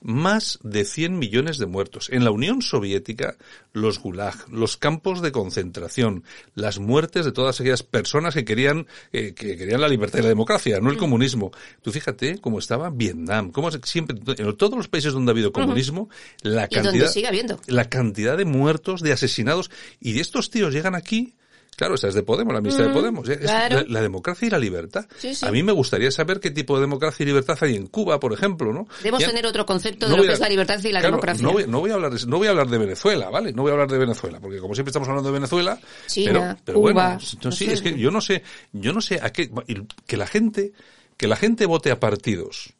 Más 0.00 0.58
de 0.62 0.84
100 0.84 1.18
millones 1.18 1.58
de 1.58 1.66
muertos. 1.66 2.08
En 2.12 2.22
la 2.24 2.30
Unión 2.30 2.62
Soviética, 2.62 3.36
los 3.72 3.98
gulag, 3.98 4.48
los 4.50 4.76
campos 4.76 5.20
de 5.20 5.32
concentración, 5.32 6.24
las 6.54 6.78
muertes 6.78 7.24
de 7.24 7.32
todas 7.32 7.60
aquellas 7.60 7.82
personas 7.82 8.34
que 8.34 8.44
querían, 8.44 8.86
eh, 9.12 9.34
que 9.34 9.56
querían 9.56 9.80
la 9.80 9.88
libertad 9.88 10.20
y 10.20 10.22
la 10.22 10.28
democracia, 10.28 10.80
no 10.80 10.90
el 10.90 10.96
comunismo. 10.96 11.50
Tú 11.82 11.90
fíjate 11.90 12.38
cómo 12.40 12.58
estaba 12.58 12.90
Vietnam, 12.90 13.50
cómo 13.50 13.70
siempre, 13.70 14.16
en 14.38 14.56
todos 14.56 14.76
los 14.76 14.88
países 14.88 15.12
donde 15.12 15.30
ha 15.30 15.34
habido 15.34 15.52
comunismo, 15.52 16.08
la 16.42 16.68
Y 16.70 16.74
donde 16.76 16.90
cantidad, 16.90 17.08
sigue 17.08 17.26
habiendo. 17.26 17.60
la 17.66 17.88
cantidad 17.88 18.36
de 18.36 18.44
muertos, 18.44 19.00
de 19.02 19.12
asesinados, 19.12 19.70
y 19.98 20.20
estos 20.20 20.50
tíos 20.50 20.72
llegan 20.72 20.94
aquí, 20.94 21.34
claro, 21.80 21.94
esta 21.94 22.08
es 22.08 22.14
de 22.14 22.22
Podemos, 22.22 22.52
la 22.54 22.60
ministra 22.60 22.86
de 22.86 22.92
Podemos, 22.92 23.28
es 23.28 23.38
claro. 23.38 23.76
la, 23.80 23.84
la 23.88 24.00
democracia 24.02 24.46
y 24.46 24.50
la 24.50 24.58
libertad. 24.58 25.06
Sí, 25.16 25.34
sí. 25.34 25.46
A 25.46 25.50
mí 25.50 25.62
me 25.62 25.72
gustaría 25.72 26.10
saber 26.10 26.38
qué 26.38 26.50
tipo 26.50 26.74
de 26.76 26.82
democracia 26.82 27.22
y 27.24 27.26
libertad 27.26 27.56
hay 27.62 27.74
en 27.74 27.86
Cuba, 27.86 28.20
por 28.20 28.32
ejemplo, 28.32 28.72
¿no? 28.72 28.86
Debemos 28.98 29.20
Ya- 29.20 29.28
tener 29.28 29.46
otro 29.46 29.64
concepto 29.64 30.06
de 30.06 30.10
no 30.12 30.18
lo 30.18 30.22
que 30.24 30.28
a- 30.30 30.32
es 30.34 30.40
la 30.40 30.48
libertad 30.48 30.78
y 30.84 30.92
la 30.92 31.00
claro, 31.00 31.16
democracia. 31.16 31.42
No 31.42 31.52
voy, 31.52 31.64
no 31.66 31.80
voy 31.80 31.90
a 31.90 31.94
hablar 31.94 32.12
de, 32.12 32.26
no 32.26 32.36
voy 32.36 32.46
a 32.46 32.50
hablar 32.50 32.68
de 32.68 32.78
Venezuela, 32.78 33.30
¿vale? 33.30 33.52
No 33.52 33.62
voy 33.62 33.70
a 33.70 33.72
hablar 33.72 33.90
de 33.90 33.98
Venezuela, 33.98 34.38
porque 34.40 34.58
como 34.58 34.74
siempre 34.74 34.90
estamos 34.90 35.08
hablando 35.08 35.28
de 35.30 35.32
Venezuela, 35.32 35.80
China, 36.06 36.32
pero, 36.32 36.56
pero 36.64 36.78
Cuba, 36.80 36.92
bueno, 36.92 37.08
no, 37.10 37.40
no 37.44 37.52
sí, 37.52 37.66
sé. 37.66 37.72
es 37.72 37.82
que 37.82 37.98
yo 37.98 38.10
no 38.10 38.20
sé, 38.20 38.42
yo 38.72 38.92
no 38.92 39.00
sé 39.00 39.18
a 39.22 39.32
qué 39.32 39.50
que 40.06 40.16
la 40.16 40.26
gente 40.26 40.72
que 41.16 41.26
la 41.28 41.36
gente 41.36 41.66
vote 41.66 41.90
a 41.90 41.98
partidos 41.98 42.74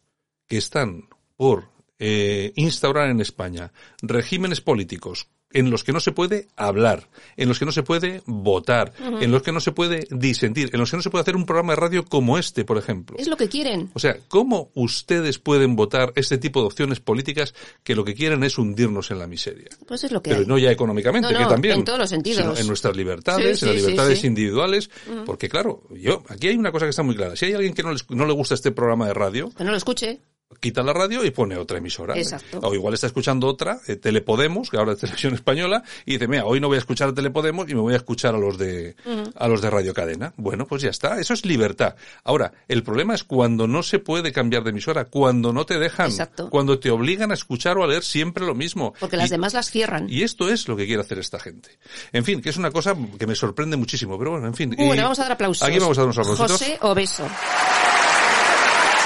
que 0.47 0.59
están 0.59 1.09
por 1.37 1.65
eh, 2.01 2.53
instaurar 2.57 3.11
en 3.11 3.21
España 3.21 3.73
regímenes 4.03 4.61
políticos 4.61 5.29
en 5.53 5.69
los 5.69 5.83
que 5.83 5.93
no 5.93 5.99
se 5.99 6.13
puede 6.13 6.47
hablar, 6.55 7.09
en 7.37 7.49
los 7.49 7.59
que 7.59 7.65
no 7.65 7.73
se 7.73 7.83
puede 7.83 8.23
votar, 8.25 8.93
en 9.21 9.33
los 9.33 9.43
que 9.43 9.51
no 9.51 9.59
se 9.59 9.73
puede 9.73 10.07
disentir, 10.13 10.71
en 10.73 10.79
los 10.79 10.93
que 10.93 10.97
no 10.97 11.03
se 11.03 11.11
puede 11.11 11.23
hacer 11.23 11.35
un 11.35 11.45
programa 11.45 11.73
de 11.73 11.81
radio 11.81 12.05
como 12.05 12.39
este, 12.39 12.65
por 12.65 12.79
ejemplo. 12.79 13.17
Es 13.19 13.27
lo 13.27 13.37
que 13.37 13.49
quieren. 13.49 13.91
O 13.95 13.99
sea, 13.99 14.17
¿cómo 14.29 14.71
ustedes 14.75 15.41
pueden 15.41 15.75
votar 15.75 16.13
este 16.15 16.39
tipo 16.39 16.61
de 16.61 16.67
opciones 16.67 17.01
políticas 17.01 17.53
que 17.83 17.97
lo 17.97 18.05
que 18.05 18.15
quieren 18.15 18.45
es 18.45 18.59
hundirnos 18.59 19.11
en 19.11 19.19
la 19.19 19.27
miseria? 19.27 19.71
Pues 19.89 20.05
es 20.05 20.13
lo 20.13 20.23
que 20.23 20.31
Pero 20.31 20.43
hay. 20.43 20.47
no 20.47 20.57
ya 20.57 20.71
económicamente, 20.71 21.33
No, 21.33 21.39
que 21.41 21.45
también. 21.47 21.79
en 21.81 21.85
todos 21.85 21.99
los 21.99 22.11
sentidos. 22.11 22.39
sino 22.43 22.57
en 22.57 22.69
nuestras 22.69 22.95
libertades, 22.97 23.59
Sí, 23.59 23.65
en 23.67 23.73
las 23.73 23.81
sí, 23.81 23.87
libertades 23.89 24.23
individuales. 24.25 24.89
Porque 25.27 25.49
claro, 25.49 25.83
yo, 26.01 26.23
aquí 26.29 26.47
hay 26.47 26.57
una 26.57 26.71
cosa 26.71 26.87
que 26.87 26.91
está 26.91 27.03
muy 27.03 27.17
clara. 27.17 27.35
Si 27.35 27.47
hay 27.47 27.55
alguien 27.55 27.75
que 27.75 27.83
no, 27.83 27.91
les- 27.91 28.09
no 28.09 28.25
le 28.25 28.33
gusta 28.35 28.55
este 28.55 28.71
programa 28.71 29.09
de 29.09 29.15
radio, 29.15 29.51
Que 29.51 29.65
no 29.65 29.73
lo 29.73 29.77
escuche. 29.77 30.21
Quita 30.59 30.83
la 30.83 30.93
radio 30.93 31.25
y 31.25 31.31
pone 31.31 31.57
otra 31.57 31.79
emisora. 31.79 32.17
Exacto. 32.19 32.59
O 32.63 32.75
igual 32.75 32.95
está 32.95 33.07
escuchando 33.07 33.47
otra, 33.47 33.79
eh, 33.87 33.97
Telepodemos, 33.97 34.69
que 34.69 34.77
ahora 34.79 34.93
es 34.93 34.99
televisión 34.99 35.35
española, 35.35 35.83
y 36.05 36.13
dice, 36.15 36.27
mira, 36.29 36.45
hoy 36.45 36.61
no 36.61 36.69
voy 36.69 36.77
a 36.77 36.81
escuchar 36.81 37.09
a 37.11 37.15
Telepodemos 37.15 37.69
y 37.71 37.75
me 37.75 37.81
voy 37.81 37.95
a 37.95 37.99
escuchar 37.99 38.35
a 38.35 38.39
los 38.39 38.59
de, 38.59 38.97
a 39.37 39.49
los 39.49 39.63
de 39.63 39.71
Radio 39.71 39.95
Cadena. 39.95 40.33
Bueno, 40.37 40.67
pues 40.67 40.83
ya 40.83 40.91
está. 40.91 41.21
Eso 41.21 41.35
es 41.35 41.45
libertad. 41.47 41.95
Ahora, 42.25 42.53
el 42.69 42.83
problema 42.83 43.15
es 43.15 43.25
cuando 43.25 43.67
no 43.67 43.83
se 43.83 43.99
puede 44.01 44.33
cambiar 44.33 44.65
de 44.65 44.71
emisora, 44.71 45.05
cuando 45.07 45.53
no 45.53 45.65
te 45.67 45.79
dejan, 45.79 46.11
Exacto. 46.11 46.51
cuando 46.51 46.79
te 46.79 46.91
obligan 46.91 47.31
a 47.31 47.35
escuchar 47.35 47.79
o 47.79 47.85
a 47.85 47.87
leer 47.87 48.03
siempre 48.03 48.45
lo 48.45 48.55
mismo. 48.55 48.93
Porque 49.01 49.17
las 49.17 49.31
demás 49.31 49.55
las 49.55 49.71
cierran. 49.71 50.09
y 50.11 50.23
esto 50.25 50.49
es 50.51 50.67
lo 50.69 50.77
que 50.77 50.87
quiere 50.87 51.01
hacer 51.03 51.19
esta 51.19 51.39
gente. 51.39 51.79
En 52.13 52.25
fin, 52.25 52.41
que 52.43 52.51
es 52.51 52.57
una 52.57 52.71
cosa 52.71 52.95
que 53.19 53.27
me 53.27 53.35
sorprende 53.35 53.77
muchísimo, 53.77 54.19
pero 54.19 54.33
bueno, 54.33 54.47
en 54.49 54.55
fin. 54.55 54.75
Bueno, 54.77 54.95
Y- 54.95 54.99
vamos 54.99 55.19
a 55.21 55.23
dar 55.23 55.33
aplausos. 55.33 55.63
Aquí 55.67 55.79
vamos 55.79 55.97
a 55.97 56.01
dar 56.03 56.07
unos 56.07 56.19
aplausitos. 56.19 56.53
José 56.53 56.79
Obeso. 56.83 57.25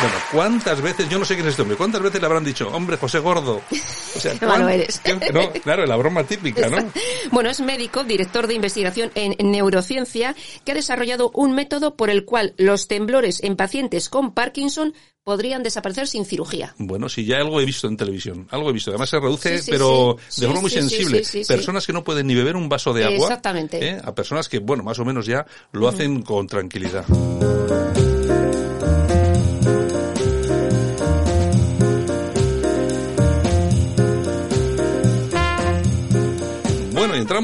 Bueno, 0.04 0.18
¿cuántas 0.32 0.82
veces, 0.82 1.08
yo 1.08 1.18
no 1.18 1.24
sé 1.24 1.34
quién 1.34 1.46
es 1.46 1.52
este 1.52 1.62
hombre, 1.62 1.78
cuántas 1.78 2.02
veces 2.02 2.20
le 2.20 2.26
habrán 2.26 2.44
dicho, 2.44 2.68
hombre, 2.68 2.98
José 2.98 3.20
Gordo? 3.20 3.62
O 3.70 3.70
sea, 4.20 4.38
Qué 4.38 4.44
malo 4.44 4.64
¿cuán- 4.64 4.74
eres. 4.74 5.00
no, 5.32 5.50
claro, 5.62 5.86
la 5.86 5.96
broma 5.96 6.24
típica, 6.24 6.68
¿no? 6.68 6.76
Bueno, 7.30 7.48
es 7.48 7.60
médico, 7.60 8.04
director 8.04 8.46
de 8.46 8.52
investigación 8.54 9.10
en 9.14 9.34
neurociencia, 9.50 10.34
que 10.64 10.72
ha 10.72 10.74
desarrollado 10.74 11.30
un 11.32 11.54
método 11.54 11.96
por 11.96 12.10
el 12.10 12.26
cual 12.26 12.52
los 12.58 12.86
temblores 12.86 13.42
en 13.42 13.56
pacientes 13.56 14.10
con 14.10 14.34
Parkinson 14.34 14.92
podrían 15.24 15.62
desaparecer 15.62 16.06
sin 16.06 16.26
cirugía. 16.26 16.74
Bueno, 16.76 17.08
sí, 17.08 17.24
ya 17.24 17.38
algo 17.38 17.58
he 17.58 17.64
visto 17.64 17.88
en 17.88 17.96
televisión, 17.96 18.46
algo 18.50 18.68
he 18.68 18.72
visto. 18.74 18.90
Además 18.90 19.08
se 19.08 19.18
reduce, 19.18 19.56
Sí, 19.58 19.64
sí, 19.64 19.70
pero 19.70 20.18
sí. 20.28 20.42
de 20.42 20.46
forma 20.48 20.60
muy 20.60 20.70
sensible. 20.70 21.22
Personas 21.48 21.86
que 21.86 21.94
no 21.94 22.04
pueden 22.04 22.26
ni 22.26 22.34
beber 22.34 22.56
un 22.56 22.68
vaso 22.68 22.92
de 22.92 23.04
agua. 23.06 23.16
Exactamente. 23.28 23.88
¿eh? 23.88 24.00
A 24.04 24.14
personas 24.14 24.50
que, 24.50 24.58
bueno, 24.58 24.82
más 24.82 24.98
o 24.98 25.04
menos 25.06 25.24
ya 25.24 25.46
lo 25.72 25.88
hacen 25.88 26.20
con 26.20 26.46
tranquilidad. 26.46 27.06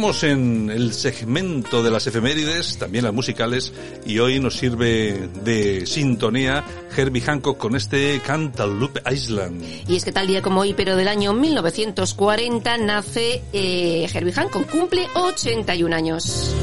Entramos 0.01 0.25
en 0.25 0.71
el 0.71 0.95
segmento 0.95 1.83
de 1.83 1.91
las 1.91 2.07
efemérides, 2.07 2.79
también 2.79 3.05
las 3.05 3.13
musicales, 3.13 3.71
y 4.07 4.19
hoy 4.19 4.41
nos 4.41 4.57
sirve 4.57 5.29
de 5.45 5.85
sintonía 5.85 6.65
Herbie 6.97 7.21
Hancock 7.21 7.59
con 7.59 7.77
este 7.77 8.19
Cantaloupe 8.25 9.03
Island. 9.13 9.63
Y 9.87 9.97
es 9.97 10.07
que 10.07 10.11
tal 10.11 10.27
día 10.27 10.41
como 10.41 10.63
hoy, 10.63 10.73
pero 10.73 10.97
del 10.97 11.07
año 11.07 11.35
1940, 11.35 12.79
nace 12.79 13.43
eh, 13.53 14.09
Herbie 14.11 14.33
Hancock, 14.33 14.71
cumple 14.71 15.07
81 15.15 15.95
años. 15.95 16.55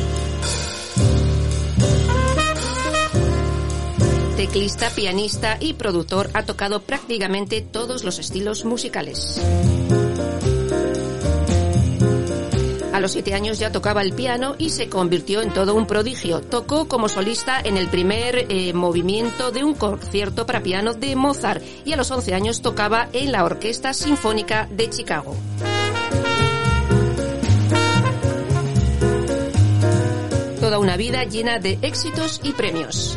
Teclista, 4.36 4.90
pianista 4.90 5.58
y 5.60 5.74
productor, 5.74 6.32
ha 6.34 6.44
tocado 6.44 6.82
prácticamente 6.82 7.62
todos 7.62 8.04
los 8.04 8.18
estilos 8.18 8.66
musicales. 8.66 9.40
A 12.98 13.00
los 13.00 13.12
siete 13.12 13.36
años 13.36 13.60
ya 13.60 13.72
tocaba 13.72 14.02
el 14.02 14.12
piano 14.14 14.56
y 14.58 14.72
se 14.72 14.90
convirtió 14.90 15.44
en 15.44 15.54
todo 15.54 15.76
un 15.76 15.86
prodigio. 15.86 16.42
Tocó 16.42 16.88
como 16.88 17.08
solista 17.10 17.62
en 17.64 17.78
el 17.78 17.90
primer 17.90 18.48
eh, 18.50 18.74
movimiento 18.74 19.52
de 19.52 19.64
un 19.64 19.76
concierto 19.76 20.48
para 20.48 20.64
piano 20.64 20.96
de 20.96 21.16
Mozart 21.16 21.62
y 21.86 21.94
a 21.94 21.96
los 21.96 22.10
once 22.10 22.34
años 22.34 22.64
tocaba 22.64 23.08
en 23.14 23.32
la 23.32 23.44
Orquesta 23.46 23.94
Sinfónica 23.94 24.68
de 24.72 24.90
Chicago. 24.90 25.36
Toda 30.60 30.80
una 30.80 30.98
vida 30.98 31.24
llena 31.24 31.60
de 31.60 31.78
éxitos 31.84 32.42
y 32.44 32.54
premios. 32.54 33.16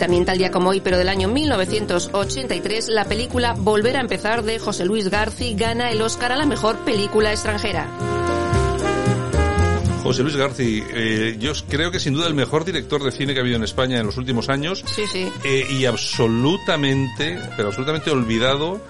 También 0.00 0.24
tal 0.24 0.38
día 0.38 0.50
como 0.50 0.70
hoy, 0.70 0.80
pero 0.80 0.96
del 0.98 1.10
año 1.10 1.28
1983, 1.28 2.88
la 2.88 3.04
película 3.04 3.52
Volver 3.52 3.98
a 3.98 4.00
empezar 4.00 4.42
de 4.42 4.58
José 4.58 4.86
Luis 4.86 5.10
Garci 5.10 5.54
gana 5.54 5.90
el 5.90 6.00
Oscar 6.00 6.32
a 6.32 6.36
la 6.36 6.46
mejor 6.46 6.78
película 6.78 7.30
extranjera. 7.30 7.86
José 10.02 10.22
Luis 10.22 10.36
Garci, 10.36 10.82
eh, 10.94 11.36
yo 11.38 11.52
creo 11.68 11.90
que 11.90 12.00
sin 12.00 12.14
duda 12.14 12.26
el 12.26 12.34
mejor 12.34 12.64
director 12.64 13.02
de 13.04 13.12
cine 13.12 13.34
que 13.34 13.40
ha 13.40 13.42
habido 13.42 13.56
en 13.56 13.64
España 13.64 14.00
en 14.00 14.06
los 14.06 14.16
últimos 14.16 14.48
años. 14.48 14.82
Sí, 14.86 15.02
sí. 15.06 15.28
Eh, 15.44 15.66
y 15.70 15.84
absolutamente, 15.84 17.38
pero 17.54 17.68
absolutamente 17.68 18.10
olvidado 18.10 18.80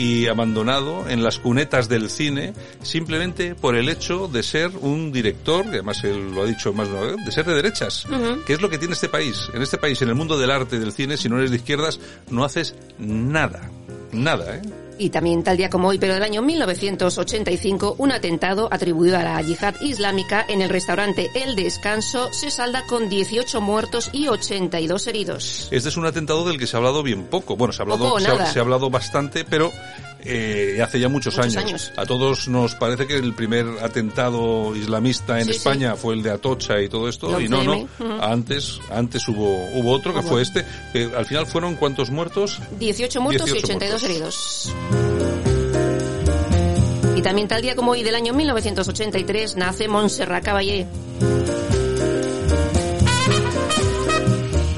y 0.00 0.28
abandonado 0.28 1.06
en 1.10 1.22
las 1.22 1.38
cunetas 1.38 1.90
del 1.90 2.08
cine 2.08 2.54
simplemente 2.82 3.54
por 3.54 3.76
el 3.76 3.90
hecho 3.90 4.28
de 4.28 4.42
ser 4.42 4.70
un 4.80 5.12
director, 5.12 5.64
que 5.64 5.76
además 5.76 6.02
él 6.04 6.34
lo 6.34 6.42
ha 6.42 6.46
dicho 6.46 6.72
más 6.72 6.88
de 6.88 6.94
una 6.94 7.02
vez, 7.02 7.16
de 7.26 7.30
ser 7.30 7.44
de 7.44 7.54
derechas, 7.54 8.06
que 8.46 8.54
es 8.54 8.62
lo 8.62 8.70
que 8.70 8.78
tiene 8.78 8.94
este 8.94 9.10
país. 9.10 9.50
En 9.52 9.60
este 9.60 9.76
país, 9.76 10.00
en 10.00 10.08
el 10.08 10.14
mundo 10.14 10.38
del 10.38 10.52
arte 10.52 10.76
y 10.76 10.78
del 10.78 10.92
cine, 10.92 11.18
si 11.18 11.28
no 11.28 11.36
eres 11.36 11.50
de 11.50 11.58
izquierdas, 11.58 12.00
no 12.30 12.44
haces 12.44 12.74
nada. 12.98 13.70
Nada, 14.10 14.56
¿eh? 14.56 14.62
Y 15.00 15.08
también 15.08 15.42
tal 15.42 15.56
día 15.56 15.70
como 15.70 15.88
hoy, 15.88 15.98
pero 15.98 16.12
del 16.12 16.22
año 16.22 16.42
1985, 16.42 17.94
un 17.96 18.12
atentado 18.12 18.68
atribuido 18.70 19.16
a 19.16 19.22
la 19.22 19.40
yihad 19.40 19.74
islámica 19.80 20.44
en 20.46 20.60
el 20.60 20.68
restaurante 20.68 21.30
El 21.34 21.56
Descanso 21.56 22.30
se 22.34 22.50
salda 22.50 22.84
con 22.84 23.08
18 23.08 23.62
muertos 23.62 24.10
y 24.12 24.28
82 24.28 25.06
heridos. 25.06 25.68
Este 25.70 25.88
es 25.88 25.96
un 25.96 26.04
atentado 26.04 26.44
del 26.44 26.58
que 26.58 26.66
se 26.66 26.76
ha 26.76 26.78
hablado 26.78 27.02
bien 27.02 27.24
poco. 27.24 27.56
Bueno, 27.56 27.72
se 27.72 27.80
ha 27.80 27.84
hablado, 27.84 28.04
Poco 28.04 28.20
se 28.20 28.28
ha, 28.28 28.44
se 28.44 28.58
ha 28.58 28.62
hablado 28.62 28.90
bastante, 28.90 29.46
pero 29.46 29.72
eh, 30.24 30.80
hace 30.82 30.98
ya 31.00 31.08
muchos, 31.08 31.36
Muchos 31.36 31.56
años. 31.56 31.68
años. 31.68 31.92
A 31.96 32.06
todos 32.06 32.48
nos 32.48 32.74
parece 32.74 33.06
que 33.06 33.16
el 33.16 33.34
primer 33.34 33.66
atentado 33.82 34.74
islamista 34.76 35.38
en 35.40 35.46
Sí, 35.46 35.52
España 35.52 35.96
fue 35.96 36.14
el 36.14 36.22
de 36.22 36.30
Atocha 36.30 36.80
y 36.80 36.88
todo 36.88 37.08
esto, 37.08 37.40
y 37.40 37.48
no, 37.48 37.62
no. 37.64 37.74
11M, 37.74 37.88
ujú. 37.98 38.22
Antes, 38.22 38.78
antes 38.90 39.26
hubo, 39.28 39.66
hubo 39.74 39.92
otro 39.92 40.14
que 40.14 40.22
fue 40.22 40.42
este. 40.42 40.64
que 40.92 41.10
al 41.16 41.26
final 41.26 41.46
fueron 41.46 41.76
cuántos 41.76 42.10
muertos? 42.10 42.58
18 42.78 43.20
muertos 43.20 43.46
18 43.46 43.66
y 43.66 43.70
82 43.76 44.02
muertos. 44.02 44.10
heridos. 44.10 44.74
Y 47.16 47.22
también 47.22 47.48
tal 47.48 47.60
día 47.60 47.76
como 47.76 47.90
hoy 47.92 48.02
del 48.02 48.14
año 48.14 48.32
1983 48.32 49.56
nace 49.56 49.88
Montserrat 49.88 50.42
Caballé. 50.44 50.86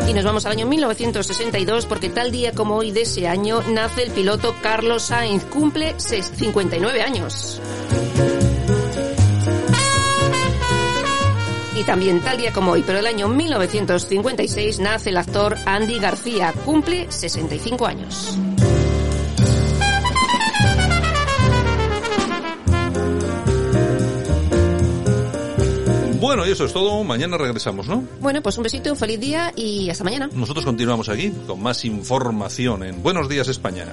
Y 0.09 0.15
nos 0.15 0.25
vamos 0.25 0.45
al 0.47 0.53
año 0.53 0.67
1962 0.67 1.87
porque 1.87 2.11
tal 2.11 2.31
día 2.31 2.53
como 2.53 2.77
hoy 2.77 2.91
de 2.91 3.03
ese 3.03 3.27
año 3.29 3.63
nace 3.71 4.03
el 4.03 4.11
piloto 4.11 4.55
Carlos 4.63 5.05
Sainz, 5.05 5.45
cumple 5.45 5.95
ses- 5.97 6.31
59 6.35 7.03
años. 7.03 7.61
Y 11.75 11.85
también 11.85 12.21
tal 12.21 12.37
día 12.37 12.53
como 12.53 12.73
hoy, 12.73 12.85
pero 12.87 12.99
el 12.99 13.07
año 13.07 13.29
1956 13.29 14.81
nace 14.81 15.11
el 15.11 15.17
actor 15.17 15.57
Andy 15.65 15.99
García, 15.99 16.53
cumple 16.65 17.11
65 17.11 17.87
años. 17.87 18.37
Bueno, 26.23 26.47
y 26.47 26.53
eso 26.53 26.65
es 26.65 26.73
todo. 26.73 27.03
Mañana 27.03 27.37
regresamos, 27.37 27.89
¿no? 27.89 28.05
Bueno, 28.21 28.41
pues 28.43 28.57
un 28.57 28.63
besito, 28.63 28.93
un 28.93 28.97
feliz 28.97 29.19
día 29.19 29.53
y 29.57 29.91
hasta 29.91 30.05
mañana. 30.05 30.31
Nosotros 30.33 30.65
continuamos 30.65 31.09
aquí 31.09 31.33
con 31.49 31.61
más 31.61 31.85
información 31.85 32.85
en 32.85 33.03
Buenos 33.03 33.29
Días 33.29 33.49
España. 33.49 33.93